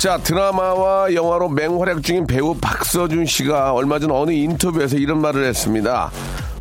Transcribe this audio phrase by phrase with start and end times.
[0.00, 6.10] 자 드라마와 영화로 맹활약 중인 배우 박서준 씨가 얼마 전 어느 인터뷰에서 이런 말을 했습니다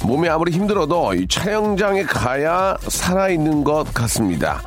[0.04, 4.62] 몸이 아무리 힘들어도 이 촬영장에 가야 살아있는 것 같습니다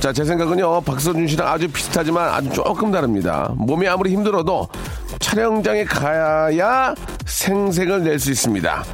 [0.00, 3.50] 자, 제 생각은요, 박서준 씨랑 아주 비슷하지만 아주 조금 다릅니다.
[3.56, 4.68] 몸이 아무리 힘들어도
[5.18, 8.84] 촬영장에 가야 생색을 낼 수 있습니다.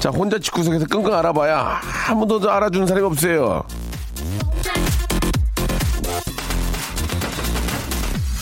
[0.00, 3.64] 자, 혼자 집구석에서 끙끙 알아봐야 아무도 더 알아주는 사람이 없어요.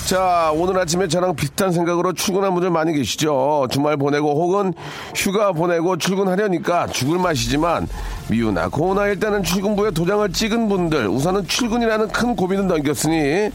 [0.08, 3.68] 자, 오늘 아침에 저랑 비슷한 생각으로 출근한 분들 많이 계시죠.
[3.70, 4.72] 주말 보내고 혹은
[5.14, 7.86] 휴가 보내고 출근하려니까 죽을 맛이지만
[8.30, 13.50] 미우나 고우나 일단은 출근부에 도장을 찍은 분들 우선은 출근이라는 큰 고민을 넘겼으니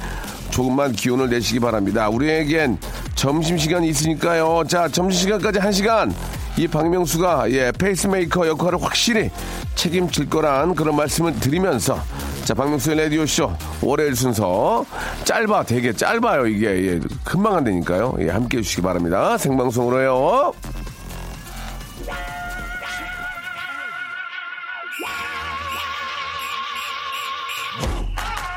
[0.52, 2.08] 조금만 기운을 내시기 바랍니다.
[2.10, 2.78] 우리에겐
[3.16, 4.64] 점심시간이 있으니까요.
[4.68, 6.14] 자, 점심시간까지 한시간
[6.58, 9.32] 이 박명수가 예, 페이스메이커 역할을 확실히
[9.76, 12.00] 책임질 거란 그런 말씀을 드리면서
[12.46, 14.86] 자, 박명수의 라디오쇼 월요일 순서
[15.24, 18.16] 짧아 되게 짧아요 이게 예, 금방 한다니까요.
[18.20, 19.38] 예, 함께 해주시기 바랍니다.
[19.38, 20.52] 생방송으로요.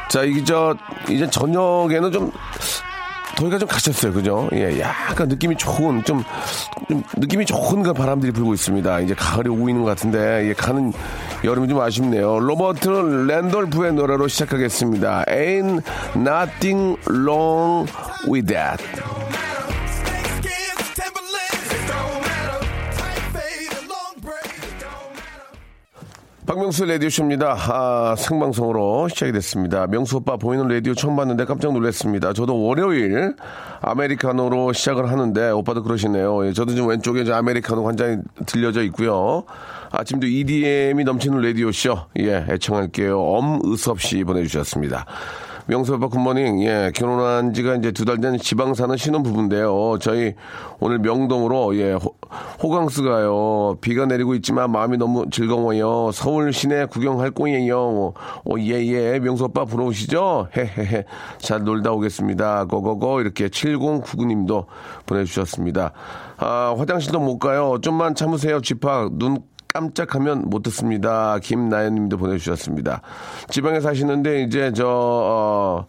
[0.09, 0.75] 자, 이게 저,
[1.11, 2.33] 이제 저녁에는 좀,
[3.37, 4.13] 더위가 좀 가셨어요.
[4.13, 4.49] 그죠?
[4.53, 6.25] 예, 약간 느낌이 좋은, 좀,
[6.89, 9.01] 좀 느낌이 좋은 그 바람들이 불고 있습니다.
[9.01, 10.93] 이제 가을이 오고 있는 것 같은데, 예, 가는
[11.45, 12.41] 여름이 좀 아쉽네요.
[12.41, 12.89] 로버트
[13.29, 15.25] 랜돌프의 노래로 시작하겠습니다.
[15.29, 15.83] Ain't
[16.17, 17.91] nothing wrong
[18.27, 18.83] with that.
[26.47, 27.57] 박명수 라디오쇼입니다.
[27.59, 29.89] 아, 생방송으로 시작이 됐습니다.
[29.89, 32.33] 명수 오빠 보이는 라디오 처음 봤는데 깜짝 놀랐습니다.
[32.33, 33.35] 저도 월요일
[33.81, 36.47] 아메리카노로 시작을 하는데 오빠도 그러시네요.
[36.47, 39.43] 예, 저도 지금 왼쪽에 저 아메리카노 한 잔이 들려져 있고요.
[39.91, 41.99] 아침도 EDM이 넘치는 라디오쇼.
[42.21, 43.21] 예, 애청할게요.
[43.21, 45.05] 엄의섭 씨 보내주셨습니다.
[45.69, 46.63] 명수 오빠 굿모닝.
[46.65, 49.99] 예, 결혼한 지가 이제 두 달 된 지방 사는 신혼 부부인데요.
[50.01, 50.35] 저희
[50.79, 53.77] 오늘 명동으로 예, 호, 강스 가요.
[53.81, 56.11] 비가 내리고 있지만 마음이 너무 즐거워요.
[56.13, 58.15] 서울 시내 구경할 거예요.
[58.45, 59.19] 오, 예, 예.
[59.19, 60.49] 명수 오빠 부러우시죠?
[60.57, 61.05] 헤헤헤.
[61.39, 62.67] 잘 놀다 오겠습니다.
[62.67, 63.21] 고고고.
[63.21, 64.67] 이렇게 7099님도
[65.07, 65.93] 보내주셨습니다.
[66.39, 67.79] 아, 화장실도 못 가요.
[67.83, 68.61] 좀만 참으세요.
[68.61, 69.11] 집합.
[69.15, 69.39] 눈
[69.77, 71.39] 깜짝하면 못 듣습니다.
[71.39, 73.03] 김나연 님도 보내주셨습니다.
[73.51, 75.87] 지방에 사시는데 이제 저 어,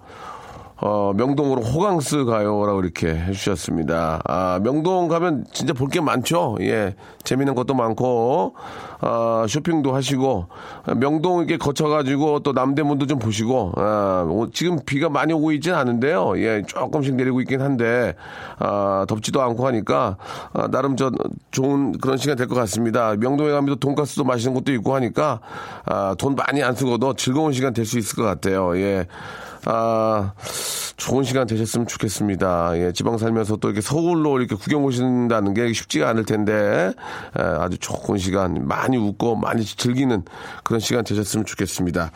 [0.79, 4.21] 어, 명동으로 호강스 가요라고 이렇게 해주셨습니다.
[4.25, 6.57] 아, 명동 가면 진짜 볼 게 많죠?
[6.61, 6.95] 예.
[7.23, 8.55] 재밌는 것도 많고,
[8.99, 10.47] 아, 쇼핑도 하시고,
[10.95, 16.33] 명동 이렇게 거쳐가지고 또 남대문도 좀 보시고, 아, 지금 비가 많이 오고 있진 않은데요.
[16.37, 18.15] 예, 조금씩 내리고 있긴 한데,
[18.57, 20.17] 아, 덥지도 않고 하니까,
[20.53, 21.11] 아, 나름 저
[21.51, 23.13] 좋은 그런 시간 될 것 같습니다.
[23.17, 25.41] 명동에 가면 또 돈가스도 맛있는 것도 있고 하니까,
[25.85, 28.77] 아, 돈 많이 안 쓰고도 즐거운 시간 될 수 있을 것 같아요.
[28.77, 29.05] 예.
[29.65, 30.31] 아,
[30.95, 32.77] 좋은 시간 되셨으면 좋겠습니다.
[32.77, 36.93] 예, 지방 살면서 또 이렇게 서울로 이렇게 구경 오신다는 게 쉽지가 않을 텐데,
[37.37, 40.23] 예, 아주 좋은 시간, 많이 웃고 많이 즐기는
[40.63, 42.11] 그런 시간 되셨으면 좋겠습니다.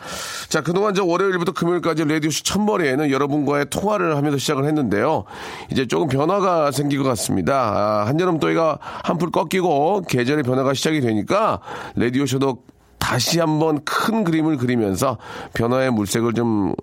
[0.48, 5.24] 자, 그동안 저 월요일부터 금요일까지 라디오쇼 첫머리에는 여러분과의 통화를 하면서 시작을 했는데요.
[5.70, 7.52] 이제 조금 변화가 생긴 것 같습니다.
[7.54, 11.60] 아, 한여름 또이가 한풀 꺾이고 계절의 변화가 시작이 되니까
[11.96, 12.62] 라디오쇼도
[12.98, 15.18] 다시 한번 큰 그림을 그리면서
[15.54, 16.74] 변화의 물색을 좀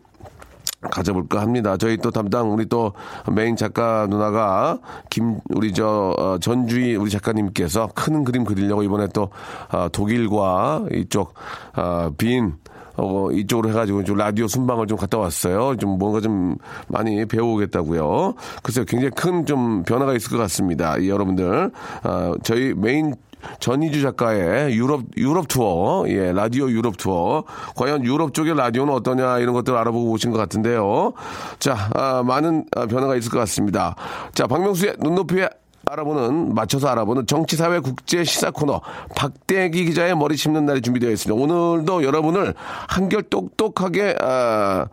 [0.81, 1.75] 가져볼까 합니다.
[1.77, 2.93] 저희 또 담당 우리 또
[3.31, 4.79] 메인 작가 누나가
[5.09, 9.29] 김 우리 저 어, 전주희 우리 작가님께서 큰 그림 그리려고 이번에 또
[9.71, 11.33] 어, 독일과 이쪽
[11.75, 12.53] 어, 빈
[12.95, 15.77] 어, 이쪽으로 해가지고 좀 라디오 순방을 좀 갔다 왔어요.
[15.77, 18.33] 좀 뭔가 좀 많이 배워오겠다고요.
[18.61, 21.05] 그래서 굉장히 큰 좀 변화가 있을 것 같습니다.
[21.07, 21.71] 여러분들,
[22.03, 23.15] 어, 저희 메인
[23.59, 27.43] 전희주 작가의 유럽 유럽 투어, 예 라디오 유럽 투어.
[27.75, 31.13] 과연 유럽 쪽의 라디오는 어떠냐 이런 것들 알아보고 오신 것 같은데요.
[31.59, 33.95] 자, 아, 많은 아, 변화가 있을 것 같습니다.
[34.33, 35.49] 자, 박명수의 눈높이의
[35.91, 38.79] 알아보는 맞춰서 알아보는 정치사회 국제 시사 코너
[39.15, 41.41] 박대기 기자의 머리 짚는 날이 준비되어 있습니다.
[41.41, 42.53] 오늘도 여러분을
[42.87, 44.85] 한결 똑똑하게 아,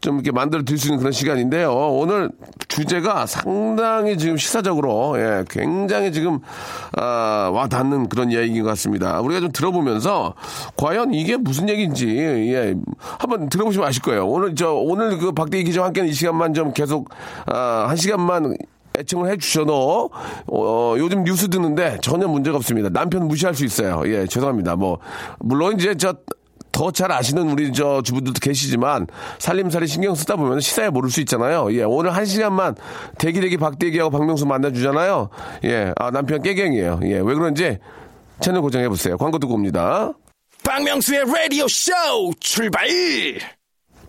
[0.00, 1.70] 좀 이렇게 만들어 드릴 수 있는 그런 시간인데요.
[1.74, 2.30] 오늘
[2.68, 6.38] 주제가 상당히 지금 시사적으로 예, 굉장히 지금
[6.96, 9.20] 아, 와 닿는 그런 이야기인 것 같습니다.
[9.20, 10.34] 우리가 좀 들어보면서
[10.74, 12.74] 과연 이게 무슨 얘기인지 예,
[13.18, 14.26] 한번 들어보시면 아실 거예요.
[14.26, 17.10] 오늘 저 오늘 그 박대기 기자와 함께하는 이 시간만 좀 계속
[17.44, 18.56] 아, 한 시간만
[19.00, 20.10] 애청을 해주셔도
[20.46, 22.88] 어, 요즘 뉴스 듣는데 전혀 문제가 없습니다.
[22.88, 24.02] 남편 무시할 수 있어요.
[24.06, 24.76] 예, 죄송합니다.
[24.76, 24.98] 뭐
[25.38, 26.14] 물론 이제 저
[26.72, 29.06] 더 잘 아시는 우리 저 주부들도 계시지만
[29.38, 31.72] 살림살이 신경 쓰다 보면 시사에 모를 수 있잖아요.
[31.74, 32.74] 예, 오늘 한 시간만
[33.18, 35.28] 대기대기 박대기하고 박명수 만나주잖아요.
[35.64, 37.00] 예, 아 남편 깨갱이에요.
[37.04, 37.78] 예, 왜 그런지
[38.40, 39.18] 채널 고정해 보세요.
[39.18, 40.12] 광고 듣고 옵니다.
[40.64, 41.92] 박명수의 라디오 쇼
[42.40, 42.88] 출발!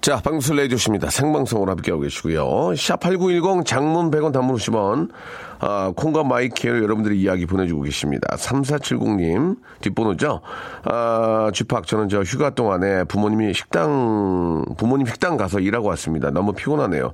[0.02, 1.12] 자, 방송 내주십니다.
[1.12, 2.44] 생방송으로 함께하고 계시고요.
[2.74, 5.12] 샵8910 장문 100원 단문 50원.
[5.60, 8.36] 아, 콩과 마이케이 여러분들이 이야기 보내주고 계십니다.
[8.36, 10.42] 3470님, 뒷번호죠.
[10.86, 16.32] 아, G-Park, 저는 저 휴가 동안에 부모님이 식당, 부모님 식당 가서 일하고 왔습니다.
[16.32, 17.14] 너무 피곤하네요.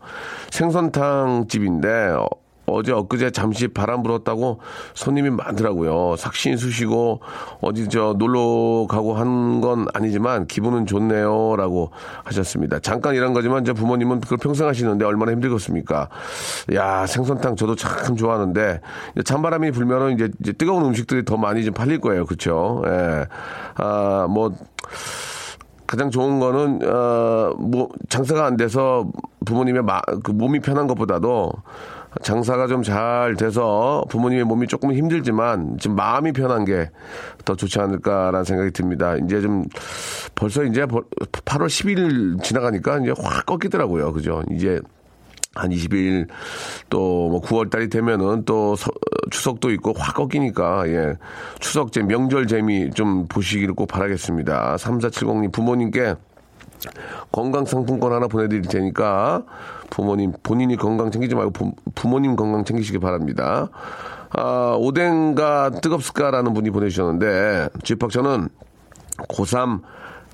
[0.51, 2.15] 생선탕 집인데,
[2.67, 4.59] 어, 어제 엊그제 잠시 바람 불었다고
[4.93, 6.15] 손님이 많더라고요.
[6.17, 7.21] 삭신 쑤시고
[7.61, 11.89] 어디 저 놀러 가고 한 건 아니지만 기분은 좋네요 라고
[12.25, 12.79] 하셨습니다.
[12.79, 16.09] 잠깐 일한 거지만 제 부모님은 그걸 평생 하시는데 얼마나 힘들겠습니까?
[16.75, 18.81] 야 생선탕 저도 참 좋아하는데
[19.25, 22.25] 찬바람이 불면은 이제, 이제 뜨거운 음식들이 더 많이 좀 팔릴 거예요.
[22.25, 22.83] 그렇죠?
[22.85, 23.25] 예.
[23.75, 24.51] 아 뭐
[25.87, 29.07] 가장 좋은 거는 어뭐 장사가 안 돼서
[29.45, 31.53] 부모님의 마, 그 몸이 편한 것보다도
[32.21, 36.89] 장사가 좀 잘 돼서 부모님의 몸이 조금 힘들지만 지금 마음이 편한 게
[37.45, 39.15] 더 좋지 않을까라는 생각이 듭니다.
[39.15, 39.63] 이제 좀
[40.35, 44.11] 벌써 이제 8월 10일 지나가니까 이제 확 꺾이더라고요.
[44.11, 44.43] 그죠?
[44.51, 44.79] 이제
[45.55, 46.27] 한 20일
[46.89, 48.91] 또 뭐 9월 달이 되면은 또 서,
[49.31, 51.13] 추석도 있고 확 꺾이니까 예.
[51.59, 54.75] 추석 제 명절 재미 좀 보시기를 꼭 바라겠습니다.
[54.75, 56.15] 3470님 부모님께
[57.31, 59.43] 건강 상품권 하나 보내드릴 테니까
[59.89, 63.69] 부모님 본인이 건강 챙기지 말고 부, 부모님 건강 챙기시기 바랍니다.
[64.31, 68.49] 아, 오뎅가 뜨겁을까라는 분이 보내주셨는데 집합 저는
[69.29, 69.81] 고3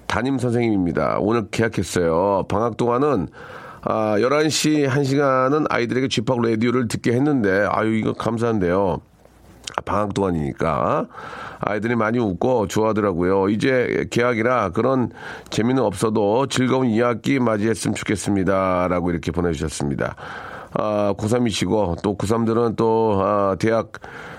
[0.08, 1.18] 담임 선생님입니다.
[1.20, 2.46] 오늘 계약했어요.
[2.48, 3.28] 방학 동안은
[3.82, 9.02] 아, 11시 1시간은 아이들에게 집합 라디오를 듣게 했는데 아유 이거 감사한데요.
[9.86, 11.08] 방학 동안이니까
[11.60, 13.50] 아이들이 많이 웃고 좋아하더라고요.
[13.50, 15.12] 이제 개학이라 그런
[15.50, 18.88] 재미는 없어도 즐거운 2학기 맞이했으면 좋겠습니다.
[18.90, 20.16] 라고 이렇게 보내주셨습니다.
[20.76, 23.92] 아, 고3이시고 또 고3들은 또 아, 대학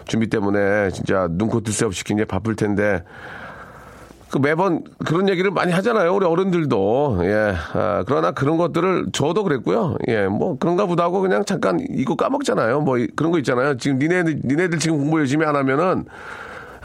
[0.06, 3.05] 준비 때문에 진짜 눈코 뜰 새 없이 굉장히 바쁠 텐데
[4.34, 6.12] 그 매번 그런 얘기를 많이 하잖아요.
[6.12, 7.19] 우리 어른들도.
[7.20, 7.54] 예.
[7.72, 9.96] 아, 그러나 그런 것들을 저도 그랬고요.
[10.08, 10.26] 예.
[10.26, 12.81] 뭐 그런가 보다 하고 그냥 잠깐 이거 까먹잖아요.
[12.81, 13.76] 뭐 그런 거 있잖아요.
[13.76, 16.06] 지금 니네들, 니네들 지금 공부 열심히 안 하면은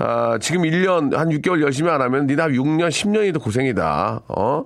[0.02, 4.22] 아, 지금 1년, 한 6개월 열심히 안 하면 니네 6년, 10년이 더 고생이다.
[4.30, 4.66] 어?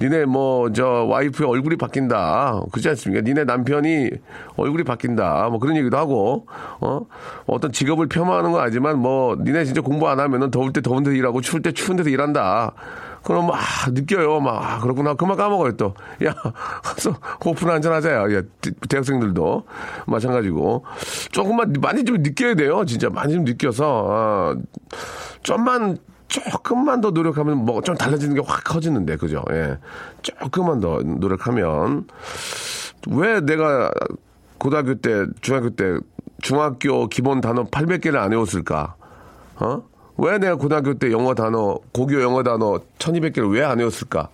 [0.00, 2.62] 니네 뭐, 저, 와이프의 얼굴이 바뀐다.
[2.72, 3.22] 그렇지 않습니까?
[3.22, 4.10] 니네 남편이
[4.56, 5.50] 얼굴이 바뀐다.
[5.50, 6.46] 뭐 그런 얘기도 하고,
[6.80, 7.02] 어?
[7.46, 11.14] 어떤 직업을 폄하하는 건 아니지만 뭐, 니네 진짜 공부 안 하면은 더울 때 더운 데서
[11.14, 12.72] 일하고 추울 때 추운 데서 일한다.
[13.22, 14.40] 그럼 막 아, 느껴요.
[14.40, 15.14] 막 아, 그렇구나.
[15.14, 15.94] 그만 까먹어요 또.
[16.24, 16.34] 야,
[17.44, 18.34] 호프나 한잔 하자야.
[18.36, 18.42] 야,
[18.88, 19.64] 대학생들도
[20.06, 20.84] 마찬가지고
[21.30, 22.84] 조금만 많이 좀 느껴야 돼요.
[22.84, 24.56] 진짜 많이 좀 느껴서 아,
[25.42, 25.98] 좀만
[26.28, 29.44] 조금만 더 노력하면 뭐 좀 달라지는 게 확 커지는데 그죠?
[29.52, 29.78] 예,
[30.22, 32.06] 조금만 더 노력하면
[33.10, 33.90] 왜 내가
[34.58, 35.98] 고등학교 때, 중학교 때
[36.40, 38.94] 중학교 기본 단어 800개를 안 외웠을까?
[39.56, 39.82] 어?
[40.18, 44.28] 왜 내가 고등학교 때 영어 단어, 고교 영어 단어 1200개를 왜 안 외웠을까?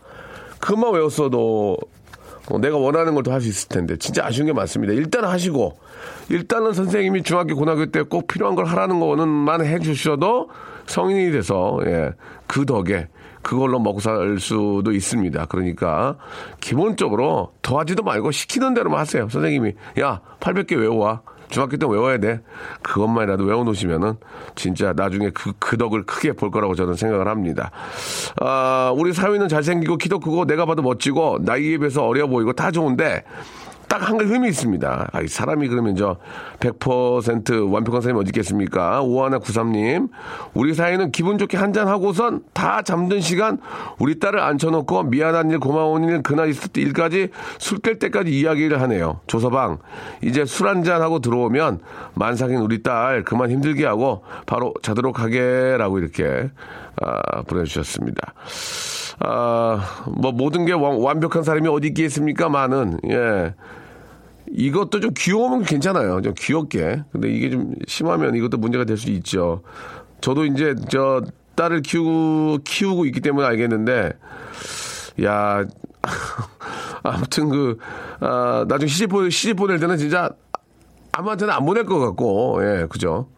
[0.61, 1.77] 그만 외웠어도
[2.51, 3.97] 어, 내가 원하는 걸 더 할 수 있을 텐데.
[3.99, 4.95] 진짜 아쉬운 게 많습니다.
[4.95, 5.79] 일단 하시고,
[6.31, 10.49] 일단은 선생님이 중학교, 고등학교 때 꼭 필요한 걸 하라는 거는만 해주셔도
[10.87, 12.13] 성인이 돼서, 예,
[12.47, 13.09] 그 덕에
[13.43, 15.45] 그걸로 먹고 살 수도 있습니다.
[15.47, 16.17] 그러니까
[16.61, 19.29] 기본적으로 더 하지도 말고 시키는 대로만 하세요.
[19.29, 21.21] 선생님이, 야, 800개 외워와.
[21.49, 22.41] 중학교 때 외워야 돼.
[22.83, 24.15] 그것만이라도 외워놓으시면은
[24.55, 27.71] 진짜 나중에 그, 그 덕을 크게 볼 거라고 저는 생각을 합니다.
[28.41, 33.25] 아, 우리 사위는 잘생기고 키도 크고 내가 봐도 멋지고 나이에 비해서 어려 보이고 다 좋은데
[33.89, 35.11] 딱 한 가지 흠이 있습니다.
[35.13, 36.17] 아, 사람이 그러면 저
[36.61, 39.03] 100% 완벽한 사람이 어디 있겠습니까?
[39.03, 40.09] 오하나 구삼님
[40.55, 43.59] 우리 사이는 기분 좋게 한잔하고선 다 잠든 시간
[43.99, 47.29] 우리 딸을 앉혀놓고 미안한 일, 고마운 일, 그날 있을 때 일까지
[47.59, 49.21] 술 깰 때까지 이야기를 하네요.
[49.27, 49.79] 조서방,
[50.23, 51.81] 이제 술 한잔하고 들어오면
[52.15, 56.51] 만삭인 우리 딸 그만 힘들게 하고 바로 자도록 하게라고 이렇게
[57.01, 58.35] 아, 보내주셨습니다.
[59.21, 62.49] 아, 뭐 모든 게 완, 완벽한 사람이 어디 있겠습니까?
[62.49, 63.55] 많은 예.
[64.51, 66.23] 이것도 좀 귀여우면 괜찮아요.
[66.23, 67.03] 좀 귀엽게.
[67.13, 69.63] 근데 이게 좀 심하면 이것도 문제가 될 수 있죠.
[70.21, 71.23] 저도 이제 저
[71.55, 74.13] 딸을 키우고, 키우고 있기 때문에 알겠는데,
[75.25, 75.65] 야,
[77.03, 77.79] 아무튼 그,
[78.21, 80.31] 아, 나중에 시집, 보, 시집 보낼 때는 진짜
[81.13, 83.29] 아무한테나 안 보낼 것 같고, 예, 그죠.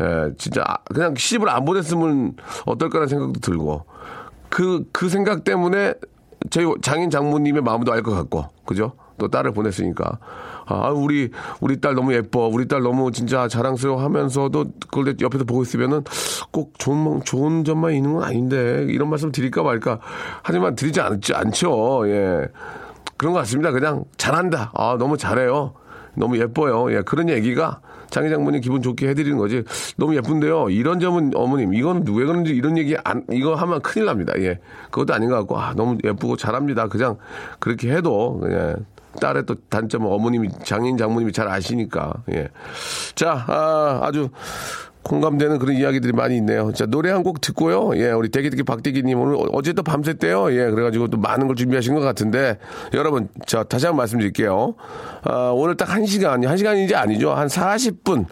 [0.00, 3.84] 예, 진짜 아, 그냥 시집을 안 보냈으면 어떨까라는 생각도 들고,
[4.54, 5.94] 그, 그 생각 때문에
[6.48, 8.92] 저희 장인 장모님의 마음도 알 것 같고, 그죠?
[9.18, 10.18] 또 딸을 보냈으니까.
[10.66, 12.46] 아, 우리, 우리 딸 너무 예뻐.
[12.46, 16.04] 우리 딸 너무 진짜 자랑스러워 하면서도 그걸 옆에서 보고 있으면은
[16.52, 19.98] 꼭 좋은, 좋은 점만 있는 건 아닌데, 이런 말씀 드릴까 말까.
[20.44, 22.04] 하지만 드리지 않지, 않죠.
[22.06, 22.46] 예.
[23.16, 23.72] 그런 것 같습니다.
[23.72, 24.70] 그냥 잘한다.
[24.74, 25.74] 아, 너무 잘해요.
[26.14, 26.92] 너무 예뻐요.
[26.96, 27.80] 예, 그런 얘기가
[28.14, 29.64] 장희 장모님 기분 좋게 해드리는 거지.
[29.96, 30.70] 너무 예쁜데요.
[30.70, 34.32] 이런 점은 어머님, 이건 왜 그런지 이런 얘기 안, 이거 하면 큰일 납니다.
[34.38, 34.60] 예.
[34.92, 36.86] 그것도 아닌 것 같고, 아, 너무 예쁘고 잘합니다.
[36.86, 37.16] 그냥
[37.58, 38.76] 그렇게 해도, 예.
[39.20, 42.50] 딸의 또 단점은 어머님이, 장인 장모님이 잘 아시니까, 예.
[43.16, 44.28] 자, 아, 아주
[45.04, 46.72] 공감되는 그런 이야기들이 많이 있네요.
[46.72, 47.92] 자, 노래 한 곡 듣고요.
[47.96, 50.52] 예, 우리 대기대기 박대기님 오늘 어제 또 밤샜대요.
[50.52, 52.58] 예, 그래가지고 또 많은 걸 준비하신 것 같은데,
[52.92, 54.74] 여러분, 자, 다시 한 번 말씀드릴게요.
[55.22, 57.32] 아, 오늘 딱 한 시간, 한 시간인지 아니죠.
[57.32, 58.26] 한 40분,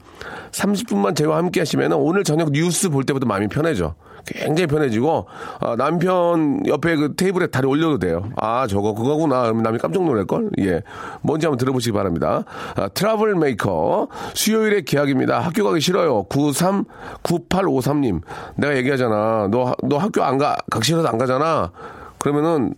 [0.50, 3.94] 30분만 저희와 함께 하시면 오늘 저녁 뉴스 볼 때보다 마음이 편해져.
[4.26, 5.26] 굉장히 편해지고
[5.60, 8.30] 아, 남편 옆에 그 테이블에 다리 올려도 돼요.
[8.36, 9.52] 아 저거 그거구나.
[9.52, 10.50] 남이 깜짝 놀랄 걸.
[10.60, 10.82] 예,
[11.22, 12.44] 뭔지 한번 들어보시기 바랍니다.
[12.76, 15.40] 아, 트러블 메이커 수요일에 계약입니다.
[15.40, 16.24] 학교 가기 싫어요.
[16.24, 16.84] 93
[17.22, 18.20] 9853님
[18.56, 19.48] 내가 얘기하잖아.
[19.50, 20.56] 너너 학교 안 가?
[20.70, 21.70] 각시라도 안 가잖아.
[22.18, 22.74] 그러면은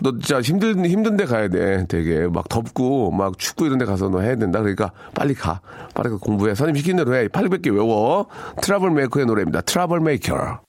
[0.00, 1.86] 너 진짜 힘든, 힘든 데 가야 돼.
[1.88, 2.26] 되게.
[2.26, 4.60] 막 덥고, 막 춥고 이런 데 가서 너 해야 된다.
[4.60, 5.60] 그러니까 빨리 가.
[5.94, 6.54] 빨리 가 공부해.
[6.54, 7.28] 선생님 시킨 대로 해.
[7.28, 8.26] 800개 외워.
[8.62, 9.62] 트러블 메이커의 노래입니다.
[9.62, 10.65] 트러블 메이커.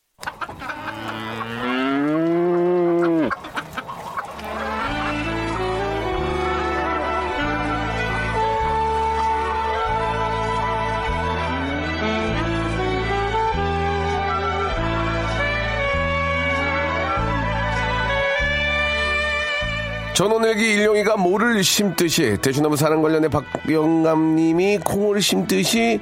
[20.18, 26.00] 전원일기 일용이가 모를 심듯이 대추나무 사랑 관련해 박영감님이 콩을 심듯이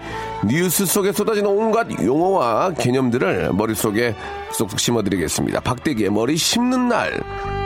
[0.48, 4.15] 뉴스 속에 쏟아지는 온갖 용어와 개념들을 머릿속에
[4.53, 5.60] 쏙쏙 심어드리겠습니다.
[5.60, 7.64] 박대기의 머리 심는 날.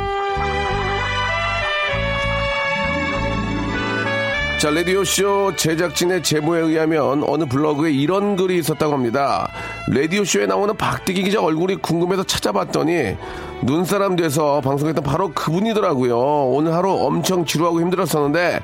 [4.59, 9.49] 자, 라디오쇼 제작진의 제보에 의하면 어느 블로그에 이런 글이 있었다고 합니다.
[9.87, 13.15] 라디오쇼에 나오는 박대기 기자 얼굴이 궁금해서 찾아봤더니
[13.61, 16.17] 눈사람 돼서 방송했던 바로 그분이더라고요.
[16.17, 18.59] 오늘 하루 엄청 지루하고 힘들었었는데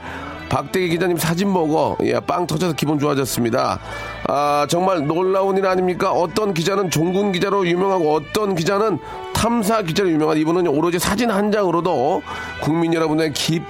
[0.50, 3.80] 박대기 기자님 사진 보고 예, 빵 터져서 기분 좋아졌습니다.
[4.28, 6.12] 아 정말 놀라운 일 아닙니까?
[6.12, 9.00] 어떤 기자는 종군 기자로 유명하고 어떤 기자는
[9.46, 12.24] 탐사 기자로 유명한 이분은 오로지 사진 한 장으로도
[12.62, 13.62] 국민 여러분의 기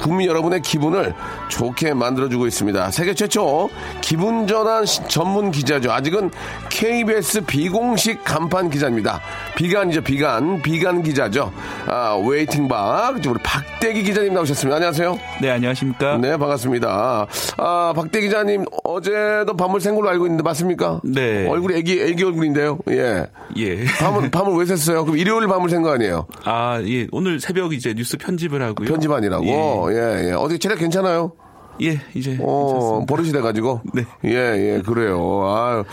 [0.00, 1.12] 국민 여러분의 기분을
[1.48, 2.90] 좋게 만들어주고 있습니다.
[2.92, 3.68] 세계 최초
[4.00, 5.92] 기분 전환 전문 기자죠.
[5.92, 6.30] 아직은
[6.70, 9.20] KBS 비공식 간판 기자입니다.
[9.54, 11.52] 비간이죠, 비간, 비간 기자죠.
[11.86, 14.76] 아, waiting 박 우리 박대기 기자님 나오셨습니다.
[14.76, 15.18] 안녕하세요.
[15.42, 16.16] 네, 안녕하십니까?
[16.16, 17.26] 네, 반갑습니다.
[17.58, 21.02] 아, 박대 기자님 어제도 밤을 샌 걸로 알고 있는데 맞습니까?
[21.04, 21.46] 네.
[21.46, 22.78] 얼굴이 애기 애기 얼굴인데요.
[22.88, 23.26] 예.
[23.58, 23.84] 예.
[24.00, 25.01] 밤을 밤을 왜 샜어요?
[25.04, 26.26] 그럼 일요일 밤을 샌 거 아니에요?
[26.44, 27.06] 아, 예.
[27.12, 28.86] 오늘 새벽 이제 뉴스 편집을 하고요.
[28.88, 29.44] 편집하니라고.
[29.46, 30.28] 예, 예.
[30.28, 30.32] 예.
[30.32, 31.32] 어디 체력 괜찮아요?
[31.82, 32.38] 예, 이제.
[32.40, 33.06] 어, 괜찮습니다.
[33.06, 33.80] 버릇이 돼가지고.
[33.94, 34.04] 네.
[34.24, 35.42] 예, 예, 그래요.
[35.44, 35.84] 아,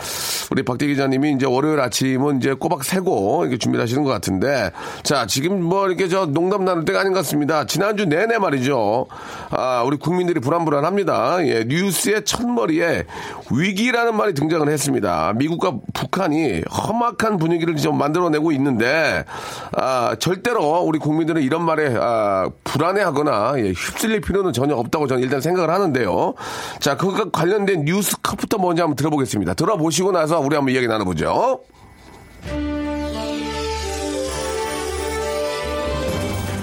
[0.50, 4.70] 우리 박대 기자님이 이제 월요일 아침은 이제 꼬박 새고 이렇게 준비를 하시는 것 같은데.
[5.02, 7.66] 자, 지금 뭐 이렇게 저 농담 나눌 때가 아닌 것 같습니다.
[7.66, 9.06] 지난주 내내 말이죠.
[9.50, 11.46] 아, 우리 국민들이 불안불안합니다.
[11.46, 13.04] 예, 뉴스의 첫머리에
[13.50, 15.32] 위기라는 말이 등장을 했습니다.
[15.36, 19.24] 미국과 북한이 험악한 분위기를 좀 만들어내고 있는데,
[19.72, 25.40] 아, 절대로 우리 국민들은 이런 말에, 아, 불안해하거나, 예, 휩쓸릴 필요는 전혀 없다고 저는 일단
[25.40, 26.34] 생각을 하는 데요.
[26.78, 29.54] 자, 그것과 관련된 뉴스 컷부터 먼저 한번 들어보겠습니다.
[29.54, 31.60] 들어보시고 나서 우리 한번 이야기 나눠보죠.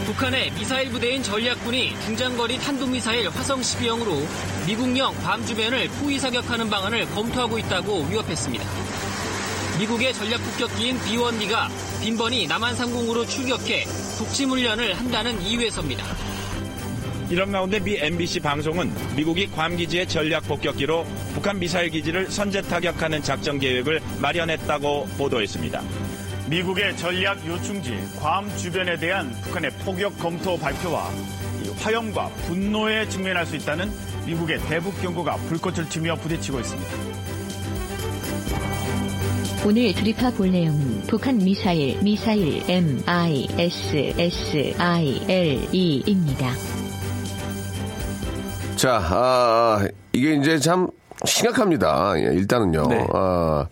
[0.05, 4.25] 북한의 미사일 부대인 전략군이 중장거리 탄도미사일 화성 12형으로
[4.65, 8.65] 미국령 밤 주변을 포위 사격하는 방안을 검토하고 있다고 위협했습니다.
[9.79, 11.67] 미국의 전략 폭격기인 B-1B가
[12.01, 13.85] 빈번히 남한 상공으로 출격해
[14.17, 16.03] 북침 훈련을 한다는 이유에서입니다.
[17.29, 23.21] 이런 가운데 미 MBC 방송은 미국이 괌 기지의 전략 폭격기로 북한 미사일 기지를 선제 타격하는
[23.21, 25.81] 작전 계획을 마련했다고 보도했습니다.
[26.49, 31.11] 미국의 전략 요충지 괌 주변에 대한 북한의 포격 검토 발표와
[31.65, 33.91] 이 화염과 분노에 직면할 수 있다는
[34.25, 36.91] 미국의 대북 경고가 불꽃을 튀며 부딪히고 있습니다.
[39.65, 44.07] 오늘 드리파 볼 내용은 북한 미사일, 미사일 MISSILE입니다.
[48.77, 50.87] 자, 아, 이게 이제 참
[51.25, 52.13] 심각합니다.
[52.17, 52.87] 예, 일단은요.
[52.89, 53.07] 네.
[53.11, 53.65] 아,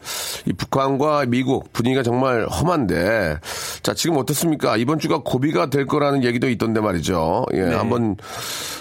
[0.47, 3.37] 이 북한과 미국 분위기가 정말 험한데,
[3.83, 4.77] 자, 지금 어떻습니까?
[4.77, 7.45] 이번 주가 고비가 될 거라는 얘기도 있던데 말이죠.
[7.53, 7.75] 예, 네.
[7.75, 8.15] 한번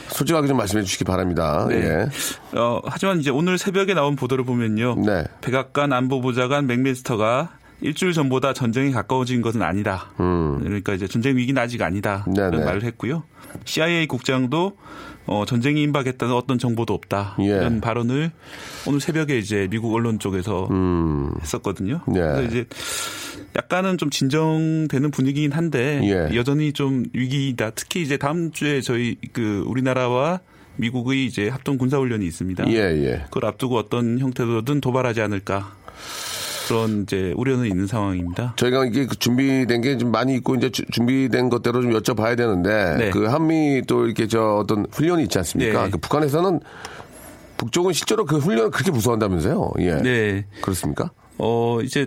[0.09, 1.66] 솔직하게 좀 말씀해 주시기 바랍니다.
[1.69, 1.76] 네.
[1.76, 2.59] 예.
[2.59, 4.95] 어, 하지만 이제 오늘 새벽에 나온 보도를 보면요.
[5.04, 5.25] 네.
[5.43, 10.07] 백악관 안보보좌관 맥메스터가 일주일 전보다 전쟁이 가까워진 것은 아니다.
[10.16, 12.25] 그러니까 이제 전쟁 위기는 아직 아니다.
[12.28, 12.33] 음.
[12.33, 12.49] 네네.
[12.49, 13.25] 이런 말을 했고요.
[13.66, 14.73] CIA 국장도
[15.26, 17.37] 어, 전쟁이 임박했다는 어떤 정보도 없다.
[17.40, 17.45] 예.
[17.45, 18.31] 이런 발언을
[18.87, 20.69] 오늘 새벽에 이제 미국 언론 쪽에서
[21.40, 22.00] 했었거든요.
[22.07, 22.21] 네.
[22.21, 22.66] 그래서 이제
[23.57, 26.37] 약간은 좀 진정되는 분위기긴 한데 예.
[26.37, 27.71] 여전히 좀 위기다.
[27.71, 30.40] 특히 이제 다음 주에 저희 그 우리나라와
[30.76, 32.69] 미국의 이제 합동 군사 훈련이 있습니다.
[32.69, 33.23] 예, 예.
[33.26, 35.73] 그걸 앞두고 어떤 형태로든 도발하지 않을까
[36.68, 38.54] 그런 이제 우려는 있는 상황입니다.
[38.56, 42.97] 저희가 이게 그 준비된 게 좀 많이 있고 이제 주- 준비된 것대로 좀 여쭤봐야 되는데
[42.99, 43.11] 네.
[43.11, 45.85] 그 한미 또 이렇게 저 어떤 훈련이 있지 않습니까?
[45.85, 45.90] 네.
[45.90, 46.61] 그 북한에서는
[47.56, 49.73] 북쪽은 실제로 그 훈련을 그렇게 무서워한다면서요?
[49.80, 49.94] 예.
[49.97, 51.11] 네, 그렇습니까?
[51.38, 52.06] 어 이제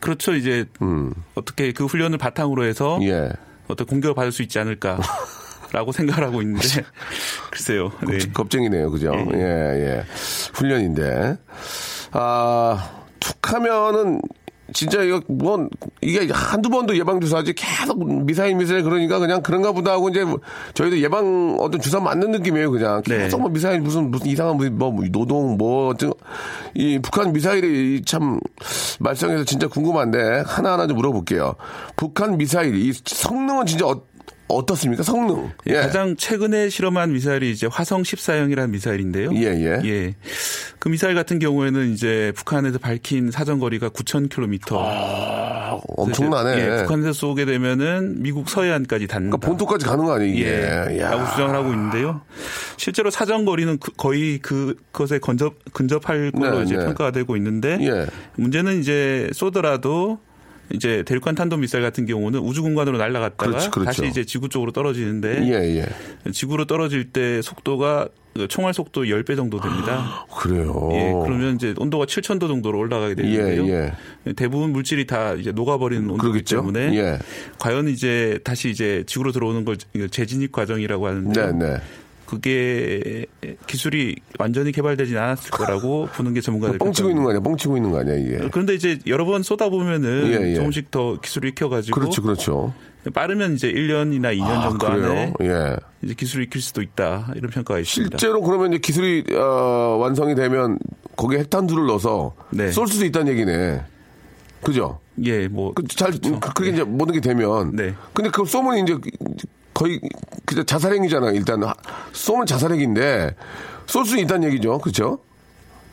[0.00, 0.34] 그렇죠.
[0.34, 0.64] 이제
[1.34, 3.02] 어떻게 그 훈련을 바탕으로 해서 음.
[3.04, 3.30] 예.
[3.66, 4.98] 어떤 공격을 받을 수 있지 않을까
[5.72, 6.66] 라고 생각을 하고 있는데
[7.50, 7.90] 글쎄요.
[8.06, 8.18] 네.
[8.32, 9.12] 겁쟁이네요, 그죠?
[9.34, 10.04] 예, 예.
[10.54, 11.36] 훈련인데.
[12.12, 12.97] 아, 툭
[13.52, 14.20] 하면은,
[14.74, 15.66] 진짜 이거, 뭐,
[16.02, 20.26] 이게 한두 번도 예방 주사지 계속 미사일 미사일 그러니까 그냥 그런가 보다 하고 이제
[20.74, 23.00] 저희도 예방 어떤 주사 맞는 느낌이에요, 그냥.
[23.08, 23.16] 네.
[23.16, 26.12] 계속 뭐 미사일 무슨, 무슨 이상한 뭐, 뭐 노동 뭐, 어쩌-
[26.74, 28.38] 이 북한 미사일이 참
[29.00, 31.54] 말썽해서 진짜 궁금한데 하나하나 좀 물어볼게요.
[31.96, 34.02] 북한 미사일, 이 성능은 진짜 어,
[34.48, 35.02] 어떻습니까?
[35.02, 35.50] 성능.
[35.66, 39.30] 예, 가장 최근에 실험한 미사일이 이제 화성 14형이라는 미사일인데요.
[39.34, 39.80] 예, 예.
[39.84, 40.14] 예.
[40.78, 44.76] 그 미사일 같은 경우에는 이제 북한에서 밝힌 사정 거리가 9,000km.
[44.78, 46.58] 아, 엄청나네.
[46.58, 49.36] 예, 북한에서 쏘게 되면은 미국 서해안까지 닿는다.
[49.36, 50.46] 그러니까 본토까지 가는 거 아니에요.
[50.46, 51.10] 예, 야.
[51.10, 52.22] 라고 주장을 하고 있는데요.
[52.76, 56.84] 실제로 사정 거리는 그- 거의 그 것에 근접 근접할 걸로 네, 이제 네.
[56.86, 58.06] 평가가 되고 있는데 예.
[58.36, 60.20] 문제는 이제 쏘더라도
[60.72, 63.86] 이제 대륙간 탄도 미사일 같은 경우는 우주 공간으로 날아갔다가 그렇죠, 그렇죠.
[63.86, 66.30] 다시 이제 지구 쪽으로 떨어지는데 예, 예.
[66.30, 70.26] 지구로 떨어질 때 속도가 그 총알 속도 10배 정도 됩니다.
[70.36, 70.90] 그래요.
[70.92, 73.66] 예, 그러면 이제 온도가 7,000도 정도로 올라가게 되는데요.
[73.68, 73.92] 예,
[74.34, 76.56] 대부분 물질이 다 이제 녹아버리는 그러겠죠.
[76.56, 77.18] 때문에 예.
[77.58, 79.76] 과연 이제 다시 이제 지구로 들어오는 걸
[80.10, 81.76] 재진입 과정이라고 하는데 네, 네.
[82.28, 83.24] 그게
[83.66, 87.40] 기술이 완전히 개발되진 않았을 거라고 보는 게 전문가들 뻥치고 있는 거 아니야?
[87.40, 88.48] 뻥치고 있는 거 아니야, 이게.
[88.52, 90.54] 그런데 이제 여러 번 쏘다 보면은 예, 예.
[90.54, 92.74] 조금씩 더 기술이 익혀가지고 그렇죠, 그렇죠.
[93.14, 95.10] 빠르면 이제 1년이나 2년 아, 정도 그래요?
[95.10, 95.76] 안에 예.
[96.02, 98.18] 이제 기술이 익힐 수도 있다 이런 평가가 있습니다.
[98.18, 100.78] 실제로 그러면 이제 기술이 어, 완성이 되면
[101.16, 102.70] 거기에 핵탄두를 넣어서 네.
[102.70, 103.82] 쏠 수도 있다는 얘기네.
[104.62, 104.98] 그죠?
[105.24, 107.74] 예, 뭐 그, 잘, 그, 그게 이제 모든 게 되면.
[107.74, 107.94] 네.
[108.12, 108.98] 근데 그걸 쏘면 이제
[109.78, 110.00] 거의
[110.44, 111.32] 그냥 자살행위잖아요.
[111.34, 111.62] 일단
[112.12, 113.34] 쏘면 자살행위인데
[113.86, 114.78] 쏠 수 있다는 얘기죠.
[114.78, 115.20] 그렇죠?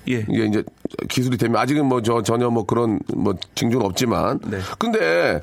[0.08, 0.24] 예.
[0.30, 0.64] 이게 이제
[1.10, 4.60] 기술이 되면 아직은 뭐 저 전혀 뭐 그런 뭐 징조는 없지만 네.
[4.78, 5.42] 근데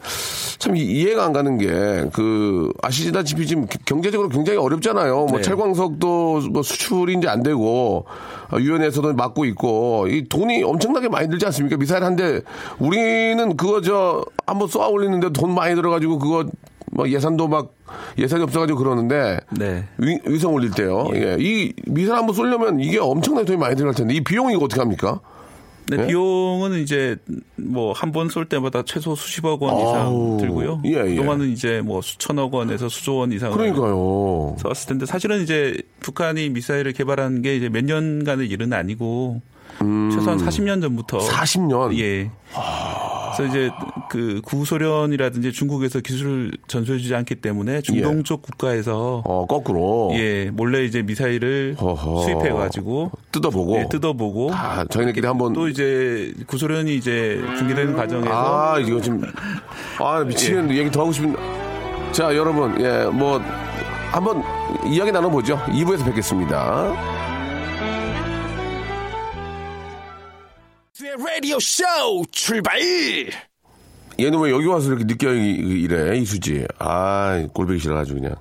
[0.59, 5.27] 참 이- 이해가 안 가는 게 그 아시다시피 지금 기- 경제적으로 굉장히 어렵잖아요.
[5.27, 5.43] 뭐 네.
[5.43, 8.07] 철광석도 뭐 수출이 이제 안 되고
[8.51, 11.77] 아, 유엔에서도 막고 있고 이 돈이 엄청나게 많이 들지 않습니까?
[11.77, 12.43] 미사일 한 대
[12.79, 16.45] 우리는 그거 저 한번 쏘아 올리는데 돈 많이 들어가지고 그거
[16.95, 17.75] 뭐 예산도 막
[18.19, 19.85] 예산이 없어가지고 그러는데 네.
[19.99, 21.09] 위, 위성 올릴 때요.
[21.15, 21.37] 예.
[21.41, 25.21] 이 미사일 한번 쏘려면 이게 엄청나게 돈이 많이 들어갈 텐데 이 비용이 어떻게 합니까?
[25.89, 26.07] 네, 예?
[26.07, 27.17] 비용은 이제
[27.57, 30.83] 뭐 한 번 쏠 때마다 최소 수십억 원 이상 아우, 들고요.
[30.85, 31.17] 예, 예.
[31.17, 34.55] 그동안은 이제 뭐 수천억 원에서 수조 원 이상 그러니까요.
[34.61, 39.41] 썼을 텐데 사실은 이제 북한이 미사일을 개발한 게 이제 몇 년간의 일은 아니고
[40.13, 41.99] 최소한 40년 전부터 40년.
[41.99, 42.31] 예.
[43.37, 43.71] 그래서 이제
[44.11, 48.23] 그 구소련이라든지 중국에서 기술을 전수해주지 않기 때문에 중동 예.
[48.23, 50.11] 쪽 국가에서 어, 거꾸로.
[50.15, 51.77] 예 몰래 이제 미사일을.
[52.25, 53.77] 수입해가지고 뜯어보고.
[53.79, 55.53] 예, 뜯어보고 아, 저희네끼리 한번.
[55.53, 58.31] 또 이제 구소련이 이제 붕괴되는 과정에서
[58.75, 59.23] 아, 이거 지금.
[59.99, 61.39] 아, 미치겠는데 얘기 더 하고 싶은데.
[62.13, 62.81] 자, 여러분.
[62.81, 63.41] 예, 뭐.
[64.13, 64.43] 한번
[64.87, 65.57] 이야기 나눠보죠.
[65.69, 66.93] 2부에서 뵙겠습니다.
[71.19, 71.85] 라디오 쇼
[72.31, 72.79] 출발!
[74.19, 76.67] 얘는 왜 여기 와서 이렇게 늦게 이- 이래, 이수지.
[76.79, 78.37] 아, 꼴보기 싫어가지고 그냥.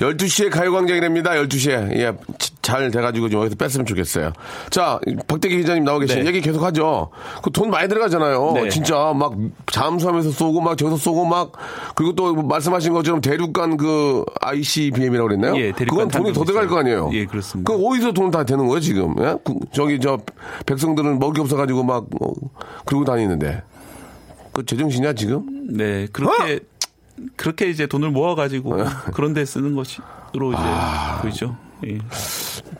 [0.00, 1.96] 12시에 가요광장이랍니다, 12시에.
[1.98, 4.32] 예, 치- 잘 돼가지고 좀 여기서 뺐으면 좋겠어요.
[4.70, 6.26] 자, 박대기 기자님 나와 계신 네.
[6.26, 7.10] 얘기 계속 하죠.
[7.42, 8.52] 그 돈 많이 들어가잖아요.
[8.54, 8.68] 네.
[8.70, 9.34] 진짜 막
[9.70, 11.52] 잠수하면서 쏘고 막 저기서 쏘고 막
[11.94, 15.56] 그리고 또 말씀하신 것처럼 대륙간 그 ICBM이라고 그랬나요?
[15.56, 17.10] 예, 대륙간 그건 돈이 더 들어갈 거 아니에요.
[17.12, 17.72] 예, 그렇습니다.
[17.72, 19.14] 그 어디서 돈 다 되는 거예요, 지금?
[19.20, 19.36] 예?
[19.44, 20.18] 그- 저기 저
[20.66, 22.32] 백성들은 먹이 없어가지고 막 어,
[22.84, 23.62] 그러고 다니는데.
[24.52, 25.44] 그 제정신이야, 지금?
[25.76, 26.60] 네 그렇게
[27.36, 28.86] 그렇게 이제 돈을 모아가지고 어?
[29.12, 30.62] 그런 데 쓰는 것으로 이제
[31.22, 31.56] 보이죠.
[31.86, 31.98] 예.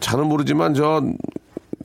[0.00, 1.02] 잘은 모르지만 저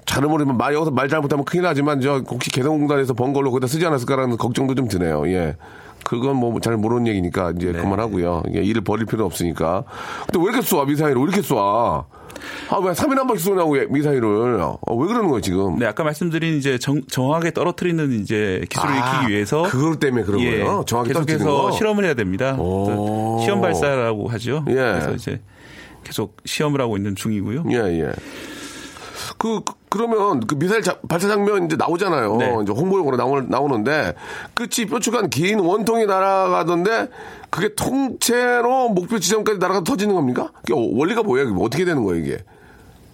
[0.06, 3.86] 잘은 모르지만 말 여기서 말 잘못하면 큰일 나지만 저 혹시 개성공단에서 번 걸로 거기다 쓰지
[3.86, 5.28] 않았을까라는 걱정도 좀 드네요.
[5.28, 5.56] 예.
[6.10, 8.42] 그건 뭐 잘 모르는 얘기니까 이제 그만하고요.
[8.56, 9.84] 예, 일을 벌릴 필요 없으니까.
[10.26, 12.04] 근데 왜 이렇게 쏴 미사일을 왜 이렇게 쏴?
[12.72, 14.60] 아왜 3일 한 바퀴 쏘냐고 왜 미사일을?
[14.62, 15.78] 어, 왜 그러는 거예요 지금?
[15.78, 20.40] 네, 아까 말씀드린 이제 정, 정확하게 떨어뜨리는 이제 기술을 아, 익히기 위해서 그것 때문에 그런
[20.42, 20.84] 예, 거예요.
[20.88, 21.72] 정확히 떨어뜨리는 계속해서 거.
[21.74, 22.56] 실험을 해야 됩니다.
[23.44, 24.66] 시험 발사라고 하죠.
[24.70, 24.74] 예.
[24.74, 25.42] 그래서 이제
[26.04, 27.66] 계속 시험을 하고 있는 중이고요.
[27.72, 28.12] 예, 예.
[29.38, 32.38] 그, 그- 그러면 그 미사일 자- 발사 장면 이제 나오잖아요.
[32.38, 32.56] 네.
[32.64, 34.14] 이제 홍보용으로 나오, 나오는데
[34.54, 37.08] 끝이 뾰족한 긴 원통이 날아가던데
[37.50, 40.52] 그게 통째로 목표 지점까지 날아가 터지는 겁니까?
[40.58, 41.48] 그게 원리가 뭐예요?
[41.50, 42.38] 그게 어떻게 되는 거예요, 이게?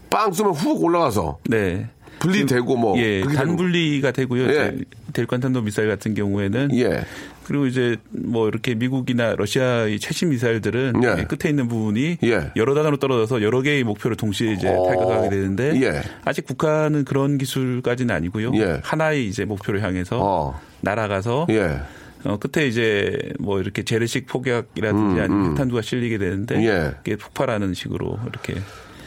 [0.09, 1.87] 빵 쏘면 훅 올라가서 네.
[2.19, 2.97] 분리되고 뭐.
[2.97, 4.43] 예, 단분리가 되고요.
[4.43, 4.47] 예.
[4.75, 7.03] 이제 대륙간 미사일 같은 경우에는 예.
[7.45, 11.21] 그리고 이제 뭐 이렇게 미국이나 러시아의 최신 미사일들은 예.
[11.21, 12.51] 이 끝에 있는 부분이 예.
[12.55, 14.87] 여러 단으로 떨어져서 여러 개의 목표를 동시에 이제 어.
[14.87, 16.01] 탈각하게 되는데 예.
[16.25, 18.51] 아직 북한은 그런 기술까지는 아니고요.
[18.55, 18.81] 예.
[18.83, 20.59] 하나의 이제 목표를 향해서 어.
[20.81, 21.81] 날아가서 예.
[22.23, 26.91] 어, 끝에 이제 뭐 이렇게 재래식 폭약이라든지 아니면 핵탄두가 실리게 되는데 음, 예.
[26.97, 28.55] 그게 폭발하는 식으로 이렇게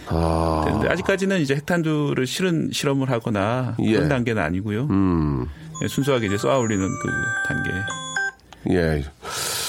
[0.06, 0.62] 아.
[0.64, 3.94] 되는데 아직까지는 이제 핵탄두를 실은 실험을 하거나 예.
[3.94, 4.86] 그런 단계는 아니고요.
[4.90, 5.46] 음.
[5.82, 7.08] 예, 순수하게 이제 쏘아 올리는 그
[7.46, 7.70] 단계.
[8.70, 9.02] 예.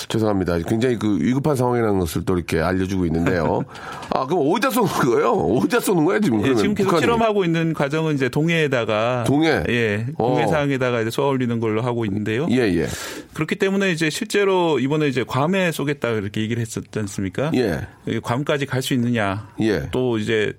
[0.08, 0.58] 죄송합니다.
[0.67, 3.63] 굉장히 그 위급한 상황이라는 것을 또 이렇게 알려주고 있는데요.
[4.10, 5.32] 아, 그럼 어디다 쏘는 거예요?
[5.34, 6.41] 어디다 쏘는 거예요, 지금?
[6.47, 7.02] 예, 지금 계속 북한이?
[7.02, 9.63] 실험하고 있는 과정은 이제 동해에다가 동해?
[9.69, 10.30] 예, 어.
[10.30, 12.47] 동해상에다가 이제 쏘아 올리는 걸로 하고 있는데요.
[12.49, 12.88] 예, 예.
[13.36, 17.52] 그렇기 때문에 이제 실제로 이번에 이제 괌에 쏘겠다 이렇게 얘기를 했었지 않습니까?
[17.54, 17.82] 예.
[18.23, 19.49] 괌까지 갈 수 있느냐?
[19.62, 19.89] 예.
[19.91, 20.54] 또 이제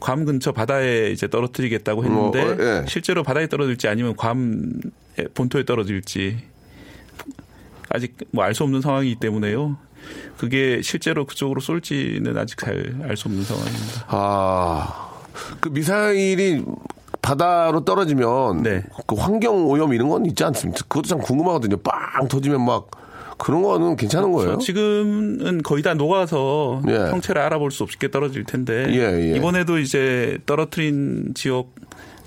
[0.00, 2.84] 괌 근처 바다에 이제 떨어뜨리겠다고 했는데 어, 어, 예.
[2.88, 4.72] 실제로 바다에 떨어질지 아니면 괌
[5.34, 6.38] 본토에 떨어질지
[7.88, 9.76] 아직 뭐 알 수 없는 상황이기 때문에요.
[10.36, 14.04] 그게 실제로 그쪽으로 쏠지는 아직 잘 알 수 없는 상황입니다.
[14.08, 15.10] 아,
[15.60, 16.64] 그 미사일이
[17.22, 18.82] 바다로 떨어지면 네.
[19.06, 20.82] 그 환경 오염 이런 건 있지 않습니까?
[20.88, 21.76] 그것도 참 궁금하거든요.
[21.78, 22.88] 빵 터지면 막
[23.38, 24.58] 그런 거는 괜찮은 거예요?
[24.58, 26.94] 지금은 거의 다 녹아서 예.
[27.10, 29.36] 형체를 알아볼 수 없게 떨어질 텐데 예, 예.
[29.36, 31.74] 이번에도 이제 떨어뜨린 지역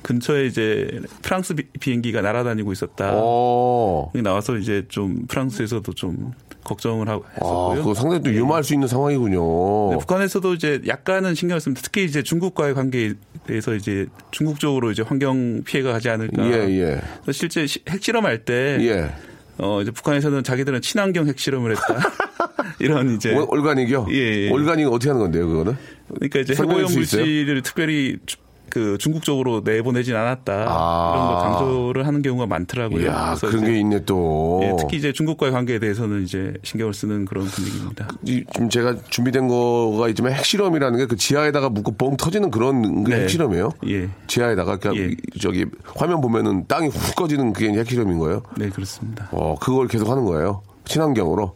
[0.01, 3.11] 근처에 이제 프랑스 비- 비행기가 날아다니고 있었다.
[3.15, 4.11] 어.
[4.15, 6.31] 여기 나와서 이제 좀 프랑스에서도 좀
[6.63, 7.75] 걱정을 하고 아, 했었고요.
[7.83, 9.91] 그거 상당히 또 유마할 수 있는 상황이군요.
[9.91, 11.81] 네, 북한에서도 이제 약간은 신경을 씁니다.
[11.83, 13.13] 특히 이제 중국과의 관계에
[13.47, 16.45] 대해서 이제 중국 쪽으로 이제 환경 피해가 가지 않을까.
[16.45, 17.31] 예, 예.
[17.31, 19.11] 실제 시- 핵실험할 때 예.
[19.57, 21.83] 어, 이제 북한에서는 자기들은 친환경 핵실험을 했다.
[22.79, 24.07] 이런 이제 올- 올가닉이요?
[24.11, 24.49] 예, 예.
[24.49, 25.75] 올가닉 어떻게 하는 건데요, 그거는?
[26.13, 26.67] 그러니까 이제 있어요?
[26.67, 28.37] 물질을 특별히 주-
[28.69, 30.65] 그 중국 쪽으로 내보내진 않았다.
[30.67, 31.13] 아.
[31.15, 33.03] 이런 걸 강조를 하는 경우가 많더라고요.
[33.05, 34.61] 이야, 그래서 그런 게 있네 또.
[34.63, 38.07] 예, 특히 이제 중국과의 관계에 대해서는 이제 신경을 쓰는 그런 분위기입니다.
[38.25, 43.15] 이- 지금 제가 준비된 거가 있지만 핵실험이라는 게 그 지하에다가 묻고 뻥 터지는 그런 게
[43.15, 43.21] 네.
[43.23, 43.71] 핵실험이에요?
[43.87, 44.09] 예.
[44.27, 45.15] 지하에다가 그러니까 예.
[45.41, 48.43] 저기 화면 보면은 땅이 훅 꺼지는 그게 핵실험인 거예요?
[48.57, 49.27] 네, 그렇습니다.
[49.31, 50.61] 어, 그걸 계속 하는 거예요.
[50.85, 51.53] 친환경으로.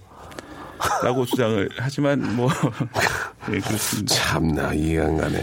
[1.04, 2.50] 라고 주장을 하지만 뭐
[3.52, 4.14] 예, 그렇습니다.
[4.16, 5.42] 참나 이해가 안 가네.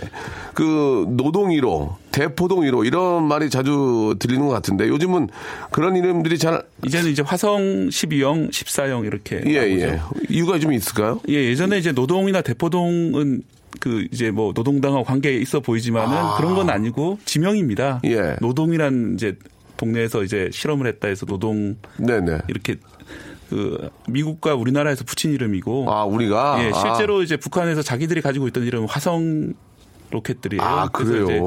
[0.55, 5.29] 그 노동 1호, 대포동 1호 이런 말이 자주 들리는 것 같은데 요즘은
[5.71, 9.87] 그런 이름들이 잘 이제는 이제 화성 12형, 14형 이렇게 예, 나오죠.
[9.87, 10.01] 예.
[10.29, 11.21] 이유가 좀 있을까요?
[11.29, 13.43] 예, 예전에 이제 노동이나 대포동은
[13.79, 18.01] 그 이제 뭐 노동당하고 관계에 있어 보이지만은 그런 건 아니고 지명입니다.
[18.05, 18.37] 예.
[18.41, 19.37] 노동이란 이제
[19.77, 22.41] 동네에서 이제 실험을 했다 해서 노동 네네.
[22.49, 22.77] 이렇게
[23.51, 26.65] 그 미국과 우리나라에서 붙인 이름이고 아, 우리가?
[26.65, 29.55] 예, 실제로 이제 북한에서 자기들이 가지고 있던 이름은 화성
[30.11, 30.63] 로켓들이에요.
[30.63, 31.25] 아, 그래서?
[31.25, 31.41] 이제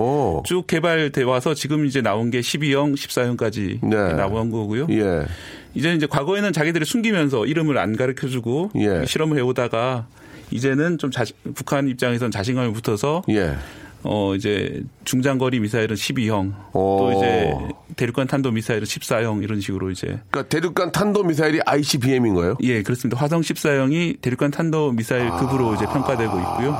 [0.46, 4.14] 쭉 개발돼 와서 지금 이제 나온 게 12형, 14형까지 네.
[4.14, 4.88] 나온 거고요.
[4.90, 5.26] 예.
[5.74, 9.06] 이제 이제 과거에는 자기들이 숨기면서 이름을 안 가르쳐 주고 예.
[9.06, 10.08] 실험을 해 오다가
[10.52, 13.56] 이제는 좀 자신, 북한 입장에선 자신감이 붙어서 예.
[14.04, 16.98] 어 이제 중장거리 미사일은 12형 오.
[17.00, 17.54] 또 이제
[17.96, 22.58] 대륙간 탄도 미사일은 14형 이런 식으로 이제 그러니까 대륙간 탄도 미사일이 ICBM인 거예요?
[22.64, 23.20] 예 그렇습니다.
[23.22, 26.76] 화성 14형이 대륙간 탄도 미사일 급으로 이제 평가되고 있고요.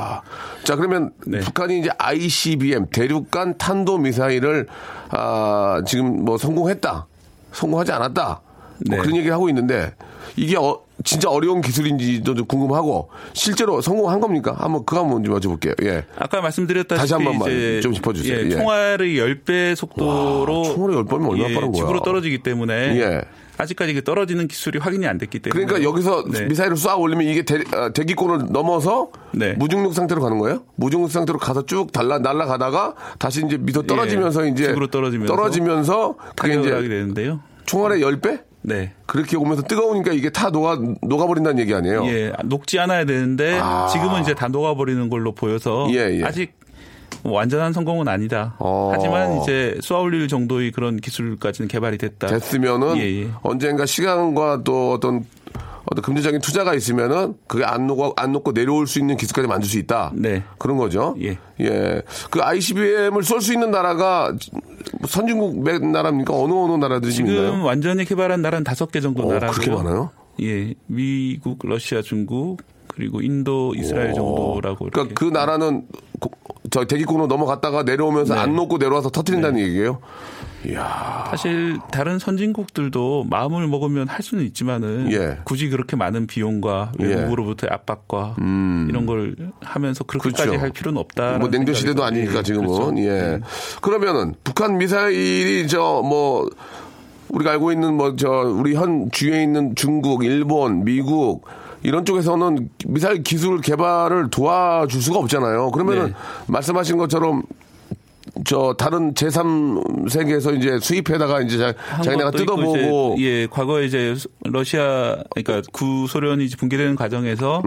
[0.64, 1.40] 자, 그러면 네.
[1.40, 4.66] 북한이 이제 ICBM, 대륙간 탄도 미사일을,
[5.10, 7.06] 아, 지금 뭐 성공했다.
[7.52, 8.40] 성공하지 않았다.
[8.88, 8.96] 뭐 네.
[8.96, 9.92] 그런 얘기를 하고 있는데,
[10.36, 14.54] 이게 어- 진짜 어려운 기술인지도 좀 궁금하고, 실제로 성공한 겁니까?
[14.56, 15.74] 한번 그거 한번 좀 여쭤볼게요.
[15.84, 16.04] 예.
[16.16, 18.38] 아까 말씀드렸다시피 다시 한 번만 좀 짚어주세요.
[18.38, 18.50] 예, 예.
[18.50, 21.80] 총알의 10배 속도로 와, 총알이 10배면 얼마나 빠른 거야?
[21.80, 23.22] 지구로 떨어지기 때문에 예.
[23.56, 26.46] 아직까지 그 떨어지는 기술이 확인이 안 됐기 때문에 그러니까 여기서 네.
[26.46, 29.52] 미사일을 쏴 올리면 이게 대, 아, 대기권을 넘어서 네.
[29.52, 30.64] 무중력 상태로 가는 거예요?
[30.76, 36.16] 무중력 상태로 가서 쭉 달라 날아가다가 다시 이제 밑으로 떨어지면서 예, 이제 지구로 떨어지면서 떨어지면서
[36.36, 37.40] 그게 이제 되는데요.
[37.66, 38.42] 총알의 10배?
[38.66, 38.92] 네.
[39.04, 42.06] 그렇게 오면서 뜨거우니까 이게 다 녹아 녹아버린다는 얘기 아니에요?
[42.06, 43.88] 예, 녹지 않아야 되는데 아.
[43.92, 46.24] 지금은 이제 다 녹아버리는 걸로 보여서 예, 예.
[46.24, 46.54] 아직
[47.22, 48.56] 뭐 완전한 성공은 아니다.
[48.58, 48.90] 어.
[48.92, 52.26] 하지만 이제 쏘아 올릴 정도의 그런 기술까지는 개발이 됐다.
[52.26, 53.28] 됐으면은 예, 예.
[53.42, 55.24] 언젠가 시간과 또 어떤
[55.86, 59.78] 어떤 금전적인 투자가 있으면은 그게 안 녹고 안 녹고 내려올 수 있는 기술까지 만들 수
[59.78, 60.12] 있다.
[60.14, 60.42] 네.
[60.58, 61.14] 그런 거죠.
[61.20, 61.38] 예.
[61.60, 62.02] 예.
[62.30, 64.34] 그 ICBM을 쏠 수 있는 나라가
[65.06, 66.34] 선진국 몇 나라입니까?
[66.34, 67.64] 어느 어느 나라들이 좀 지금 있나요?
[67.64, 69.50] 완전히 개발한 나라는 다섯 개 정도 어, 나라고요.
[69.52, 70.10] 그렇게 많아요?
[70.40, 74.88] 예, 미국, 러시아, 중국 그리고 인도, 이스라엘 정도라고.
[74.90, 75.14] 그러니까 이렇게.
[75.14, 75.86] 그 나라는
[76.20, 76.30] 고-
[76.70, 78.40] 저 대기권으로 넘어갔다가 내려오면서 네.
[78.40, 79.98] 안 녹고 내려와서 터트린다는 얘기예요.
[80.66, 81.26] 이야.
[81.30, 85.38] 사실 다른 선진국들도 마음을 먹으면 할 수는 있지만은 예.
[85.44, 87.04] 굳이 그렇게 많은 비용과 예.
[87.04, 87.08] 음.
[87.10, 90.60] 외국으로부터의 압박과 이런 걸 하면서 그렇게까지 그렇죠.
[90.62, 91.38] 할 필요는 없다.
[91.38, 93.40] 뭐 냉전 시대도 아니니까 지금은 예.
[93.80, 96.48] 그러면은 북한 미사일이 저뭐
[97.28, 101.46] 우리가 알고 있는 뭐 저 우리 현 주위에 있는 중국, 일본, 미국
[101.82, 105.70] 이런 쪽에서는 미사일 기술 개발을 도와줄 수가 없잖아요.
[105.72, 106.12] 그러면은 네.
[106.46, 107.42] 말씀하신 것처럼
[108.44, 114.14] 저 다른 제3 세계에서 이제 수입해다가 이제 자, 한 자기네가 뜯어보고 이제, 예, 과거에 이제
[114.44, 117.62] 러시아 그러니까 구소련이 붕괴되는 과정에서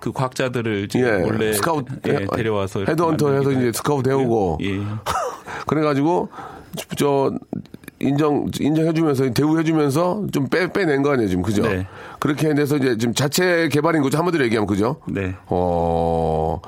[0.00, 1.04] 그 과학자들을 이제 음.
[1.06, 4.80] 예, 원래 스카우트 예, 데려와서 이렇게 헤드헌터 해서 만들기도 이제 스카우트 해오고 예.
[5.66, 6.28] 그래가지고
[6.96, 7.32] 저
[8.00, 11.62] 인정 인정해주면서 대우해주면서 좀 빼 빼낸 거 아니에요 지금 그죠?
[11.62, 11.86] 네.
[12.18, 14.96] 그렇게 해서 이제 지금 자체 개발인 거죠 한마디로 얘기하면 그죠?
[15.06, 15.34] 네.
[15.46, 16.60] 어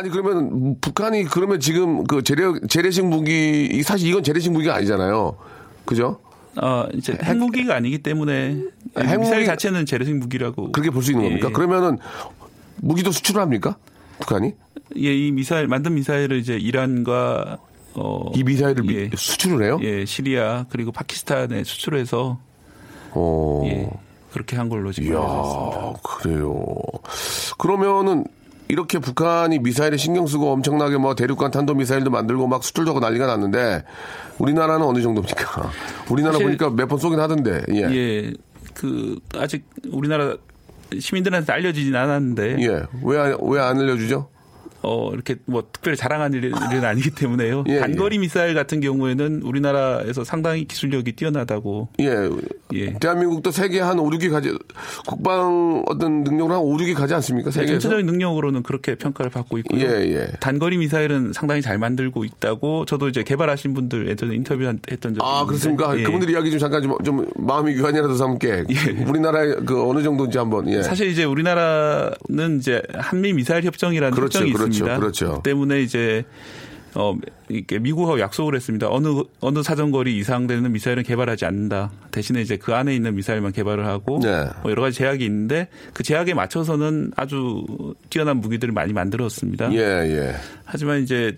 [0.00, 5.36] 아니 그러면 북한이 그러면 지금 그 재래 재래식 무기 이 사실 이건 재래식 무기가 아니잖아요,
[5.84, 6.18] 그죠?
[6.56, 8.62] 어, 이제 핵무기가 아니기 때문에
[8.96, 11.48] 핵무기- 미사일 자체는 재래식 무기라고 그렇게 볼 수 있는 예, 겁니까?
[11.48, 11.52] 예.
[11.52, 11.98] 그러면은
[12.76, 13.76] 무기도 수출을 합니까?
[14.20, 14.54] 북한이
[14.96, 17.58] 예, 이 미사일 만든 미사일을 이제 이란과
[17.94, 19.10] 어, 이 미사일을 미- 예.
[19.14, 19.78] 수출을 해요?
[19.82, 22.38] 예, 시리아 그리고 파키스탄에 수출해서
[23.12, 23.62] 어.
[23.66, 23.90] 예,
[24.32, 25.78] 그렇게 한 걸로 지금 알려져 있습니다.
[25.78, 26.64] 아, 그래요.
[27.58, 28.24] 그러면은
[28.70, 33.26] 이렇게 북한이 미사일에 신경 쓰고 엄청나게 뭐 대륙간 탄도 미사일도 만들고 막 수출도 하고 난리가
[33.26, 33.84] 났는데
[34.38, 35.70] 우리나라는 어느 정도입니까?
[36.10, 37.62] 우리나라 보니까 몇 번 쏘긴 하던데.
[37.70, 37.80] 예.
[37.92, 38.32] 예,
[38.74, 40.36] 그 아직 우리나라
[40.98, 42.82] 시민들한테 알려지진 않았는데 예.
[43.02, 44.28] 왜, 왜 안 알려주죠?
[44.82, 47.64] 어, 이렇게 뭐 특별히 자랑한 일은 일은 아니기 때문에요.
[47.68, 52.30] 예, 단거리 미사일 같은 경우에는 우리나라에서 상당히 기술력이 뛰어나다고 예.
[52.72, 52.94] 예.
[52.94, 54.56] 대한민국도 세계 한 5, 6위 가지,
[55.06, 57.50] 국방 어떤 능력을 한 5, 6위 가지 않습니까?
[57.50, 57.72] 세계에서?
[57.72, 59.80] 전체적인 능력으로는 그렇게 평가를 받고 있고요.
[59.80, 60.28] 예, 예.
[60.40, 65.46] 단거리 미사일은 상당히 잘 만들고 있다고 저도 이제 개발하신 분들 예전에 인터뷰했던 적이 아, 있는데
[65.46, 65.98] 그렇습니까?
[65.98, 66.02] 예.
[66.04, 68.64] 그분들 이야기 좀 잠깐 좀, 좀 마음이 유한이라도 삼게.
[69.06, 70.82] 우리나라의 그 어느 정도인지 한번, 예.
[70.82, 74.98] 사실 이제 우리나라는 이제 한미 미사일 협정이라는 그렇죠, 협정이 그렇죠, 있습니다.
[74.98, 75.40] 그렇죠.
[75.44, 76.24] 때문에 이제
[76.94, 77.16] 어
[77.48, 78.88] 이렇게 미국하고 약속을 했습니다.
[78.90, 81.92] 어느 어느 사정거리 이상 되는 미사일은 개발하지 않는다.
[82.10, 84.46] 대신에 이제 그 안에 있는 미사일만 개발을 하고 네.
[84.62, 87.64] 뭐 여러 가지 제약이 있는데 그 제약에 맞춰서는 아주
[88.08, 89.72] 뛰어난 무기들을 많이 만들었습니다.
[89.72, 90.34] 예, 예.
[90.64, 91.36] 하지만 이제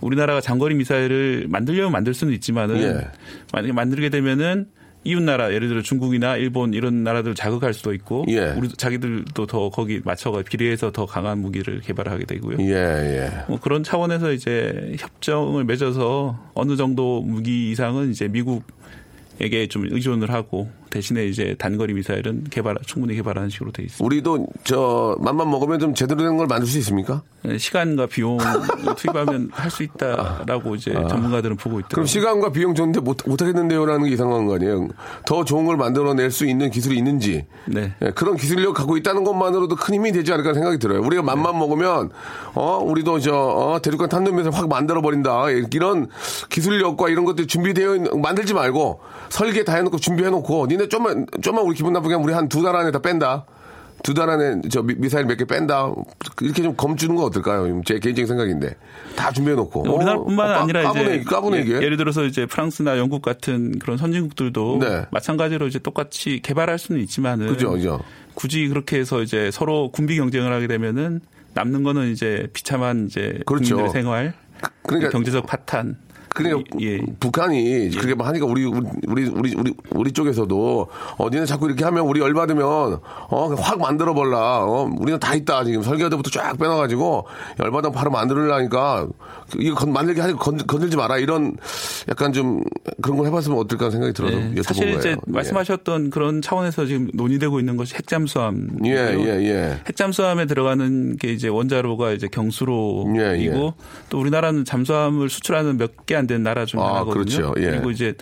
[0.00, 3.08] 우리나라가 장거리 미사일을 만들려면 만들 수는 있지만은 예.
[3.52, 4.66] 만약에 만들게 되면은
[5.04, 8.50] 이웃 나라 예를 들어 중국이나 일본 이런 나라들 자극할 수도 있고 예.
[8.56, 12.58] 우리 자기들도 더 거기 맞춰가 비례해서 더 강한 무기를 개발하게 되고요.
[12.60, 13.44] 예, 예.
[13.48, 20.70] 뭐 그런 차원에서 이제 협정을 맺어서 어느 정도 무기 이상은 이제 미국에게 좀 의존을 하고
[20.92, 24.04] 대신에 이제 단거리 미사일은 개발 충분히 개발하는 식으로 돼 있습니다.
[24.04, 27.22] 우리도 저 맘만 먹으면 좀 제대로 된 걸 만들 수 있습니까?
[27.58, 28.44] 시간과 비용을
[28.96, 31.88] 투입하면 할 수 있다라고 이제 전문가들은 보고 있더라고요.
[31.94, 34.88] 그럼 시간과 비용 좋은데 못, 못 하겠는데요라는 게 이상한 거 아니에요?
[35.24, 37.94] 더 좋은 걸 만들어낼 수 있는 기술이 있는지 네.
[38.02, 41.00] 예, 그런 기술력 갖고 있다는 것만으로도 큰 힘이 되지 않을까 생각이 들어요.
[41.00, 42.10] 우리가 맘만 먹으면
[42.54, 46.08] 어 우리도 저 어, 대륙간 탄도미사일 확 만들어 버린다 이런
[46.50, 49.00] 기술력과 이런 것들 준비되어 있는 만들지 말고
[49.30, 52.74] 설계 다 해놓고 준비해놓고 니네 좀만 좀만 우리 기분 나쁘게 하면 우리 한 두 달
[52.76, 53.44] 안에 다 뺀다.
[54.02, 55.92] 두 달 안에 저 미, 사일 몇 개 뺀다.
[56.40, 57.82] 이렇게 좀 검주는 건 어떨까요?
[57.84, 58.74] 제 개인적인 생각인데
[59.14, 59.82] 다 준비해놓고.
[59.94, 61.74] 우리나라뿐만 어, 까- 아니라 까부네, 이제 까부네 이게.
[61.74, 65.06] 예, 를 들어서 이제 프랑스나 영국 같은 그런 선진국들도 네.
[65.12, 68.00] 마찬가지로 이제 똑같이 개발할 수는 있지만은 그죠, 그죠.
[68.34, 71.20] 굳이 그렇게 해서 이제 서로 군비 경쟁을 하게 되면은
[71.54, 73.76] 남는 거는 이제 비참한 이제 그렇죠.
[73.76, 74.34] 국민들의 생활,
[74.84, 75.96] 그러니까 경제적 파탄.
[76.34, 77.00] 그러니까 예.
[77.20, 82.04] 북한이 그렇게 막 하니까 우리 우리 우리 우리 우리 쪽에서도 어 니네 자꾸 이렇게 하면
[82.04, 87.26] 우리 열 받으면 어 확 만들어 볼라 어 우리는 다 있다 지금 설계도부터 쫙 빼놔가지고
[87.60, 89.08] 열 받으면 바로 만들려니까
[89.58, 91.56] 이거 건, 만들게 하지 건, 건들지 마라 이런
[92.08, 92.62] 약간 좀
[93.02, 94.50] 그런 걸 해봤으면 어떨까 생각이 들어서 예.
[94.54, 94.98] 여쭤본 사실 거예요.
[94.98, 95.16] 이제 예.
[95.26, 98.78] 말씀하셨던 그런 차원에서 지금 논의되고 있는 것이 핵잠수함.
[98.86, 99.80] 예, 예, 예.
[99.86, 103.50] 핵잠수함에 들어가는 게 이제 원자로가 이제 경수로이고 예, 예.
[104.08, 107.24] 또 우리나라는 잠수함을 수출하는 몇개 안 되는 나라 중 아, 하나거든요.
[107.24, 107.54] 그렇죠.
[107.58, 107.70] 예.
[107.70, 108.14] 그리고 이제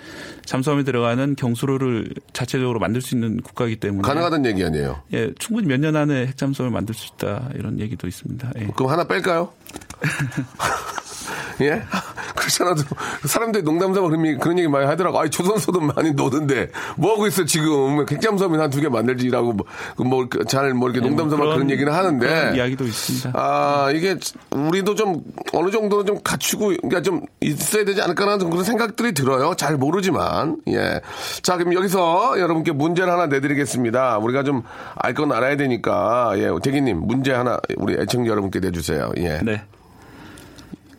[0.46, 5.02] 잠수함에 들어가는 경수로를 자체적으로 만들 수 있는 국가이기 때문에 가능하다는 얘기 아니에요.
[5.12, 8.52] 예, 충분히 몇 년 안에 핵잠수함을 만들 수 있다 이런 얘기도 있습니다.
[8.58, 8.66] 예.
[8.74, 9.52] 그럼 하나 뺄까요?
[11.62, 11.82] 예?
[12.36, 12.82] 그렇잖아도
[13.26, 15.20] 사람들이 농담삼아 그런, 그런 얘기 많이 하더라고.
[15.20, 19.56] 아이, 조선소도 많이 노는데 뭐 하고 있어 지금 핵잠수함이 한두 개 만들지라고
[19.96, 23.32] 뭐잘뭐 뭐 이렇게 농담삼아 뭐 그런, 얘기는 하는데 그런 이야기도 있습니다.
[23.34, 24.16] 아 이게
[24.50, 29.54] 우리도 좀 어느 정도는 좀 갖추고 그러니까 좀 있어야 되지 않을까라는 그런 생각들이 들어요.
[29.54, 31.00] 잘 모르지만 예.
[31.42, 34.18] 자 그럼 여기서 여러분께 문제를 하나 내드리겠습니다.
[34.18, 34.62] 우리가 좀
[34.96, 39.10] 알 건 알아야 되니까 예 대기님 문제 하나 우리 애청자 여러분께 내주세요.
[39.18, 39.40] 예.
[39.42, 39.62] 네.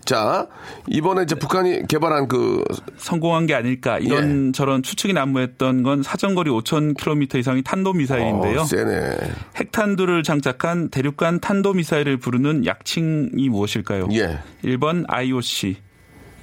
[0.06, 0.48] 자,
[0.88, 2.64] 이번에 이제 북한이 개발한 그,
[2.98, 4.52] 성공한 게 아닐까 이런 예.
[4.52, 8.62] 저런 추측이 난무했던 건 사정거리 5,000km 이상의 탄도 미사일인데요.
[8.62, 9.18] 어, 세네.
[9.56, 14.08] 핵탄두를 장착한 대륙간 탄도 미사일을 부르는 약칭이 무엇일까요?
[14.14, 14.40] 예.
[14.64, 15.78] 1번 IOC,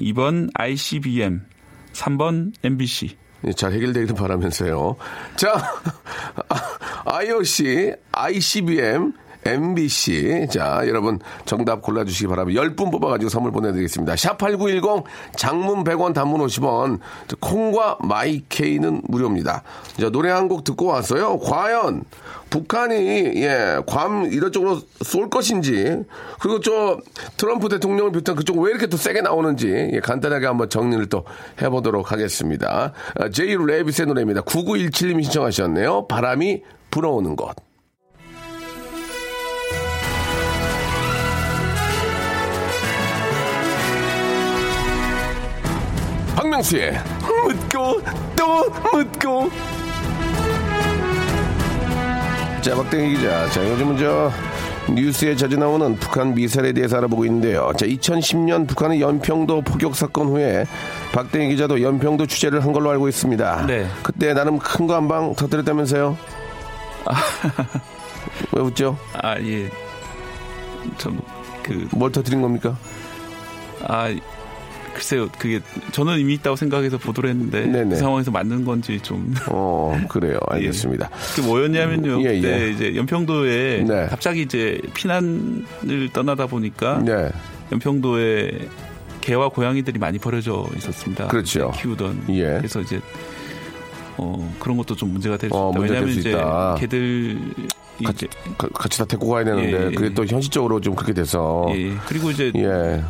[0.01, 1.43] 2번 ICBM,
[1.93, 3.17] 3번 MBC.
[3.47, 4.97] 예, 잘 해결되기를 바라면서요.
[5.37, 5.53] 자,
[7.07, 9.13] IOC, ICBM,
[9.53, 10.49] MBC.
[10.51, 12.61] 자, 여러분 정답 골라주시기 바랍니다.
[12.63, 14.15] 10분 뽑아가지고 선물 보내드리겠습니다.
[14.15, 15.05] 샵8910
[15.37, 16.99] 장문 100원 단문 50원
[17.41, 19.63] 콩과 마이케이는 무료입니다.
[20.01, 21.39] 자, 노래 한 곡 듣고 왔어요.
[21.41, 22.05] 과연
[22.49, 22.95] 북한이
[23.43, 26.05] 예, 괌 이런 쪽으로 쏠 것인지
[26.41, 26.99] 그리고 저
[27.37, 31.25] 트럼프 대통령을 비롯한 그쪽 왜 이렇게 또 세게 나오는지 예, 간단하게 한번 정리를 또
[31.61, 32.93] 해보도록 하겠습니다.
[33.19, 34.41] 아, 제이 레비스의 노래입니다.
[34.41, 36.07] 9917님이 신청하셨네요.
[36.09, 37.68] 바람이 불어오는 것.
[46.39, 46.93] 박명수의
[47.47, 48.01] 묻고
[48.37, 49.51] 또 묻고.
[52.63, 53.49] 자 박대기 기자.
[53.51, 54.31] 자 요즘은 저
[54.95, 57.73] 뉴스에 자주 나오는 북한 미사일에 대해서 알아보고 있는데요.
[57.77, 60.65] 자 2010년 북한의 연평도 포격 사건 후에
[61.13, 63.67] 박대기 기자도 연평도 취재를 한 걸로 알고 있습니다.
[63.67, 63.89] 네.
[64.05, 66.17] 그때 나름 큰 거 한 방 터뜨렸다면서요?
[68.53, 68.97] 왜 웃죠?
[69.21, 69.69] 아, 예.
[70.99, 71.21] 좀,
[71.65, 72.77] 그, 뭘 터뜨린 겁니까?
[73.85, 74.15] 아,
[74.99, 75.29] 글쎄요.
[75.39, 75.61] 그게
[75.93, 77.91] 저는 의미 있다고 생각해서 보도를 했는데 네네.
[77.91, 79.33] 그 상황에서 맞는 건지 좀.
[79.49, 82.21] 어 그래요 알겠습니다 그 뭐였냐면요.
[82.23, 82.71] 예, 그때 예.
[82.73, 84.07] 이제 연평도에 네.
[84.11, 87.29] 갑자기 이제 피난을 떠나다 보니까 네
[87.71, 88.51] 연평도에
[89.21, 91.29] 개와 고양이들이 많이 버려져 있었습니다.
[91.29, 91.71] 그렇죠.
[91.77, 92.25] 키우던.
[92.31, 92.57] 예.
[92.59, 93.01] 그래서 이제
[94.17, 95.81] 어 그런 것도 좀 문제가 될수 어, 있다.
[95.81, 96.75] 왜냐하면 될수 이제 있다.
[96.75, 97.39] 개들
[98.05, 99.95] 같이, 이제 가- 같이 다 데리고 가야 되는데 예, 예.
[99.95, 101.93] 그게 또 현실적으로 좀 그렇게 돼서 예.
[102.09, 103.01] 그리고 이제 예.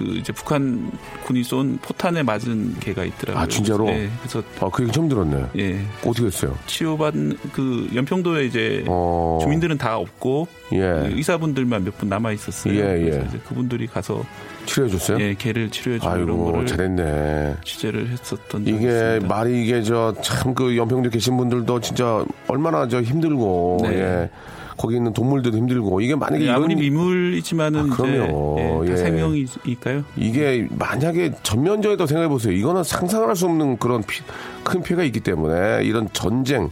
[0.00, 0.90] 그 이제 북한
[1.26, 3.42] 군이 쏜 포탄에 맞은 개가 있더라고요.
[3.42, 3.86] 아, 진짜로?
[3.88, 4.08] 예.
[4.20, 5.44] 그래서 아, 그 얘기 처음 들었네.
[5.58, 5.78] 예.
[6.06, 6.56] 어떻게 했어요?
[6.66, 9.38] 치료받은 그 연평도에 이제 어.
[9.42, 10.78] 주민들은 다 없고 예.
[11.14, 12.72] 의사분들만 몇 분 남아 있었어요.
[12.72, 13.10] 예, 예.
[13.10, 14.24] 그래서 그분들이 가서
[14.64, 15.20] 치료해 줬어요?
[15.20, 17.56] 예, 개를 치료해 주고 이런 아이고, 거를 잘했네.
[17.62, 19.26] 취재를 했었던 이게 있습니다.
[19.28, 23.88] 말이 이게 저 참 그 연평도 계신 분들도 진짜 얼마나 저 힘들고 네.
[23.98, 24.30] 예.
[24.80, 28.82] 거기 있는 동물들도 힘들고 이게 만약에 예, 이런 아무리 미물이지만은 아, 그럼요.
[28.84, 29.04] 이제 예, 다 예.
[29.04, 30.04] 생명이니까요.
[30.16, 32.54] 이게 만약에 전면전에도 생각해 보세요.
[32.54, 34.22] 이거는 상상을 할수 없는 그런 피-
[34.64, 36.70] 큰 피해가 있기 때문에 이런 전쟁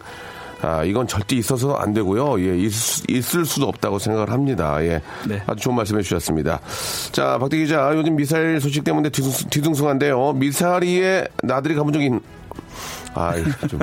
[0.62, 2.40] 아, 이건 절대 있어서 안 되고요.
[2.40, 4.82] 예, 있을, 수- 있을 수도 없다고 생각을 합니다.
[4.82, 5.00] 예.
[5.28, 5.40] 네.
[5.46, 6.60] 아주 좋은 말씀 해 주셨습니다.
[7.12, 10.32] 자, 박대 기자, 요즘 미사일 소식 때문에 뒤숭, 뒤숭숭한데요.
[10.32, 12.12] 미사리에 나들이 가본 적이, 있...
[13.14, 13.78] 아, 이거 좀,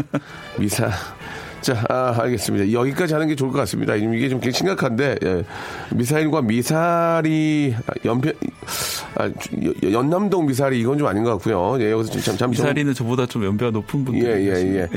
[0.58, 0.90] 미사,
[1.66, 2.72] 자, 아, 알겠습니다.
[2.74, 3.96] 여기까지 하는 게 좋을 것 같습니다.
[3.96, 5.44] 이게 좀 심각한데, 예.
[5.96, 8.34] 미사일과 미사리, 아, 연편,
[9.16, 11.78] 아, 여- 연남동 미사리 이건 좀 아닌 것 같고요.
[11.84, 12.52] 예, 여기서 좀, 참, 참.
[12.52, 14.24] 좀- 미사리는 저보다 좀 연배가 높은 분들.
[14.24, 14.90] 예, 예, 예.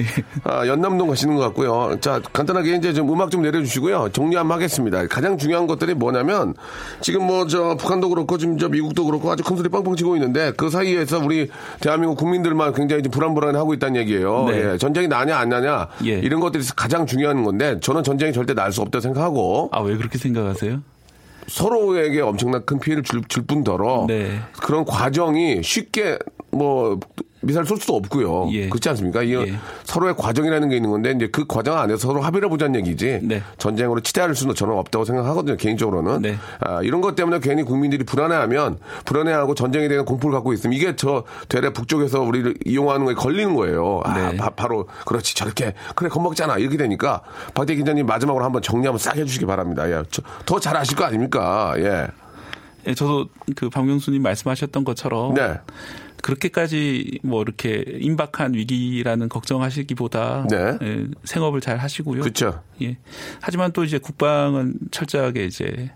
[0.45, 1.97] 아, 연남동 가시는 것 같고요.
[2.03, 4.11] 자, 간단하게 이제 좀 음악 좀 내려주시고요.
[4.13, 5.07] 정리 한번 하겠습니다.
[5.07, 6.53] 가장 중요한 것들이 뭐냐면,
[7.01, 10.53] 지금 뭐, 저, 북한도 그렇고, 지금 저, 미국도 그렇고, 아주 큰 소리 뻥뻥 치고 있는데,
[10.55, 11.49] 그 사이에서 우리
[11.81, 14.45] 대한민국 국민들만 굉장히 좀 불안불안하고 있다는 얘기예요.
[14.51, 14.73] 네.
[14.75, 16.19] 예, 전쟁이 나냐, 안 나냐, 예.
[16.19, 19.97] 이런 것들 이 가장 중요한 건데, 저는 전쟁이 절대 날 수 없다고 생각하고, 아, 왜
[19.97, 20.83] 그렇게 생각하세요?
[21.47, 24.38] 서로에게 엄청난 큰 피해를 줄, 줄 뿐더러 네.
[24.62, 26.18] 그런 과정이 쉽게
[26.51, 27.01] 뭐
[27.40, 28.48] 미사일 쏠 수도 없고요.
[28.53, 28.68] 예.
[28.68, 29.22] 그렇지 않습니까?
[29.22, 29.55] 이 예.
[29.85, 33.20] 서로의 과정이라는 게 있는 건데 이제 그 과정 안에서 서로 합의를 보자는 얘기지.
[33.22, 33.42] 네.
[33.59, 35.57] 전쟁으로 치대할 수는 저는 없다고 생각하거든요.
[35.57, 36.22] 개인적으로는.
[36.22, 36.37] 네.
[36.61, 41.24] 아, 이런 것 때문에 괜히 국민들이 불안해하면 불안해하고 전쟁에 대한 공포를 갖고 있으면 이게 저
[41.48, 44.01] 되레 북쪽에서 우리를 이용하는 거에 걸리는 거예요.
[44.05, 44.37] 아, 네.
[44.37, 47.22] 바, 로 그렇지 저렇게 그래 겁먹잖아 이렇게 되니까
[47.55, 49.89] 박대 기자님 마지막으로 한번 정리 한번 싹 해주시기 바랍니다.
[49.91, 50.03] 예.
[50.45, 51.72] 더 잘 아실 거 아닙니까?
[51.78, 52.09] 예.
[52.87, 55.59] 예, 저도 그 박명수님 말씀하셨던 것처럼 네.
[56.22, 60.79] 그렇게까지 뭐 이렇게 임박한 위기라는 걱정하시기보다 네.
[60.83, 62.22] 예, 생업을 잘 하시고요.
[62.22, 62.62] 그렇죠.
[62.83, 62.97] 예.
[63.41, 65.91] 하지만 또 이제 국방은 철저하게 이제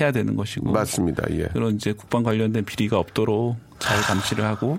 [0.00, 1.24] 해야 되는 것이고 맞습니다.
[1.30, 1.44] 예.
[1.52, 4.78] 그런 이제 국방 관련된 비리가 없도록 잘 감시를 하고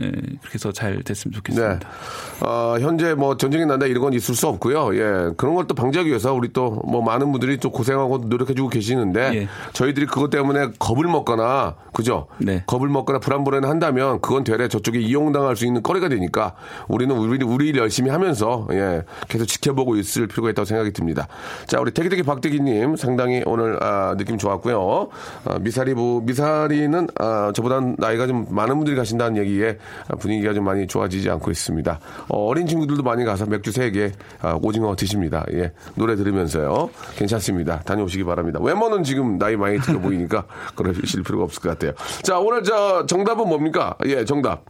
[0.00, 1.78] 예, 그렇게 해서 잘 됐으면 좋겠습니다.
[1.78, 2.46] 네.
[2.46, 4.94] 어, 현재 뭐 전쟁이 난다 이런 건 있을 수 없고요.
[4.96, 5.32] 예.
[5.36, 9.48] 그런 걸 또 방지하기 위해서 우리 또 뭐 많은 분들이 또 고생하고 노력해주고 계시는데 예.
[9.72, 12.26] 저희들이 그것 때문에 겁을 먹거나 그죠?
[12.38, 12.62] 네.
[12.66, 16.54] 겁을 먹거나 불안불안을 한다면 그건 되레 저쪽에 이용당할 수 있는 거리가 되니까
[16.88, 21.26] 우리는 우리 우리 일 열심히 하면서 예 계속 지켜보고 있을 필요가 있다고 생각이 듭니다.
[21.66, 25.08] 자 우리 대기대기 박대기님 상당히 오늘 아, 느낌 좋았고요.
[25.46, 29.78] 아, 미사리부 미사리는 아, 저보다 나이가 좀 많은 분들이 가신다는 얘기에
[30.18, 32.00] 분위기가 좀 많이 좋아지지 않고 있습니다.
[32.28, 35.44] 어, 린 친구들도 많이 가서 맥주 3개 아, 오징어 드십니다.
[35.52, 37.80] 예 노래 들으면서요 괜찮습니다.
[37.80, 38.58] 다녀오시기 바랍니다.
[38.62, 41.92] 외모는 지금 나이 많이 들어 보이니까 그러실 필요가 없을 것 같아요.
[42.22, 43.96] 자 오늘 저 정답은 뭡니까?
[44.06, 44.64] 예 정답.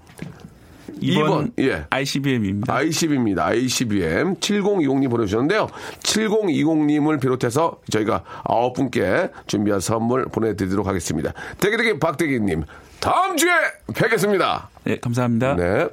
[1.02, 1.84] 2번, 예.
[1.90, 2.74] ICBM입니다.
[2.74, 3.46] ICB입니다.
[3.46, 5.68] ICBM 7020님 보내주셨는데요.
[6.00, 11.32] 7020님을 비롯해서 저희가 아홉 분께 준비한 선물 보내드리도록 하겠습니다.
[11.58, 12.64] 대기대기 박대기님
[13.00, 13.50] 다음 주에
[13.94, 14.68] 뵙겠습니다.
[14.84, 15.54] 네, 감사합니다.
[15.56, 15.88] 네.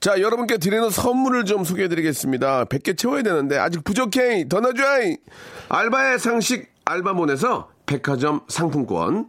[0.00, 2.66] 자, 여러분께 드리는 선물을 좀 소개해 드리겠습니다.
[2.66, 4.46] 100개 채워야 되는데 아직 부족해.
[4.48, 4.82] 더 넣어줘.
[5.68, 9.28] 알바의 상식 알바몬에서 백화점 상품권.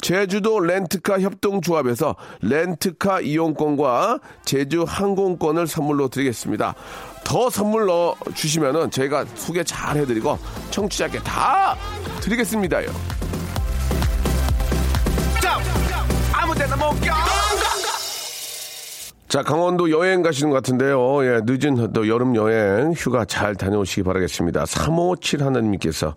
[0.00, 6.74] 제주도 렌트카 협동조합에서 렌트카 이용권과 제주 항공권을 선물로 드리겠습니다.
[7.24, 10.38] 더 선물 넣어 주시면은 저희가 소개 잘 해드리고
[10.70, 11.76] 청취자께 다
[12.20, 12.88] 드리겠습니다요.
[16.32, 17.49] 아무데나 못 가.
[19.30, 21.24] 자, 강원도 여행 가시는 것 같은데요.
[21.24, 24.66] 예, 늦은 또 여름 여행 휴가 잘 다녀오시기 바라겠습니다.
[24.66, 26.14] 357 하나님께서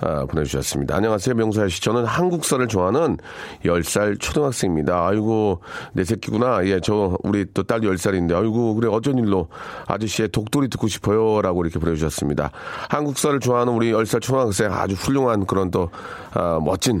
[0.00, 0.96] 아, 보내주셨습니다.
[0.96, 1.80] 안녕하세요, 명사야 씨.
[1.80, 3.18] 저는 한국사를 좋아하는
[3.64, 5.06] 10살 초등학생입니다.
[5.06, 5.60] 아이고,
[5.92, 6.66] 내 새끼구나.
[6.66, 9.46] 예, 저, 우리 또 딸 10살인데, 아이고, 그래, 어쩐 일로
[9.86, 11.42] 아저씨의 독돌이 듣고 싶어요.
[11.42, 12.50] 라고 이렇게 보내주셨습니다.
[12.90, 15.90] 한국사를 좋아하는 우리 10살 초등학생 아주 훌륭한 그런 또,
[16.32, 17.00] 아, 멋진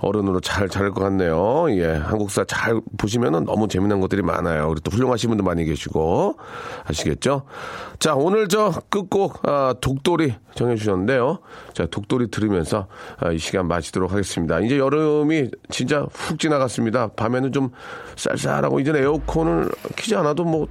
[0.00, 1.68] 어른으로 잘 자랄 것 같네요.
[1.70, 4.68] 예, 한국사 잘 보시면은 너무 재미난 것들이 많아요.
[4.68, 6.36] 그리고 또 훌륭 하신 분도 많이 계시고
[6.84, 7.42] 아시겠죠?
[7.98, 11.38] 자, 오늘 저 끝곡 아, 독돌이 정해주셨는데요.
[11.72, 12.86] 자, 독돌이 들으면서
[13.18, 14.60] 아, 이 시간 마치도록 하겠습니다.
[14.60, 17.08] 이제 여름이 진짜 훅 지나갔습니다.
[17.08, 17.70] 밤에는 좀
[18.16, 20.66] 쌀쌀하고 이제는 에어컨을 키지 않아도 뭐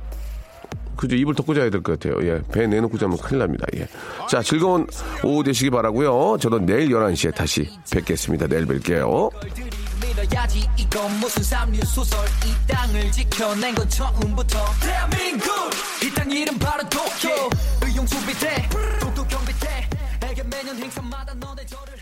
[0.97, 2.25] 그죠 이불 덮고 자야 될 것 같아요.
[2.25, 3.65] 예, 배 내놓고 자면 큰일 납니다.
[3.75, 3.85] 예.
[4.29, 4.87] 자, 즐거운
[5.25, 6.37] 오후 되시기 바라고요.
[6.39, 8.47] 저도 내일 11시에 다시 뵙겠습니다.
[8.47, 9.29] 내일 뵐게요.
[10.25, 10.67] 믿어야지.
[10.77, 12.19] 이건 무슨 삼류 소설.
[12.45, 15.49] 이 땅을 지켜낸 건 처음부터 대한민국!
[16.03, 17.49] 이 땅 이름 바로 도쿄.
[17.83, 18.69] 의용수비대
[18.99, 19.89] 독도 경비대.
[20.23, 21.94] 에게 매년 행사마다 너네 저를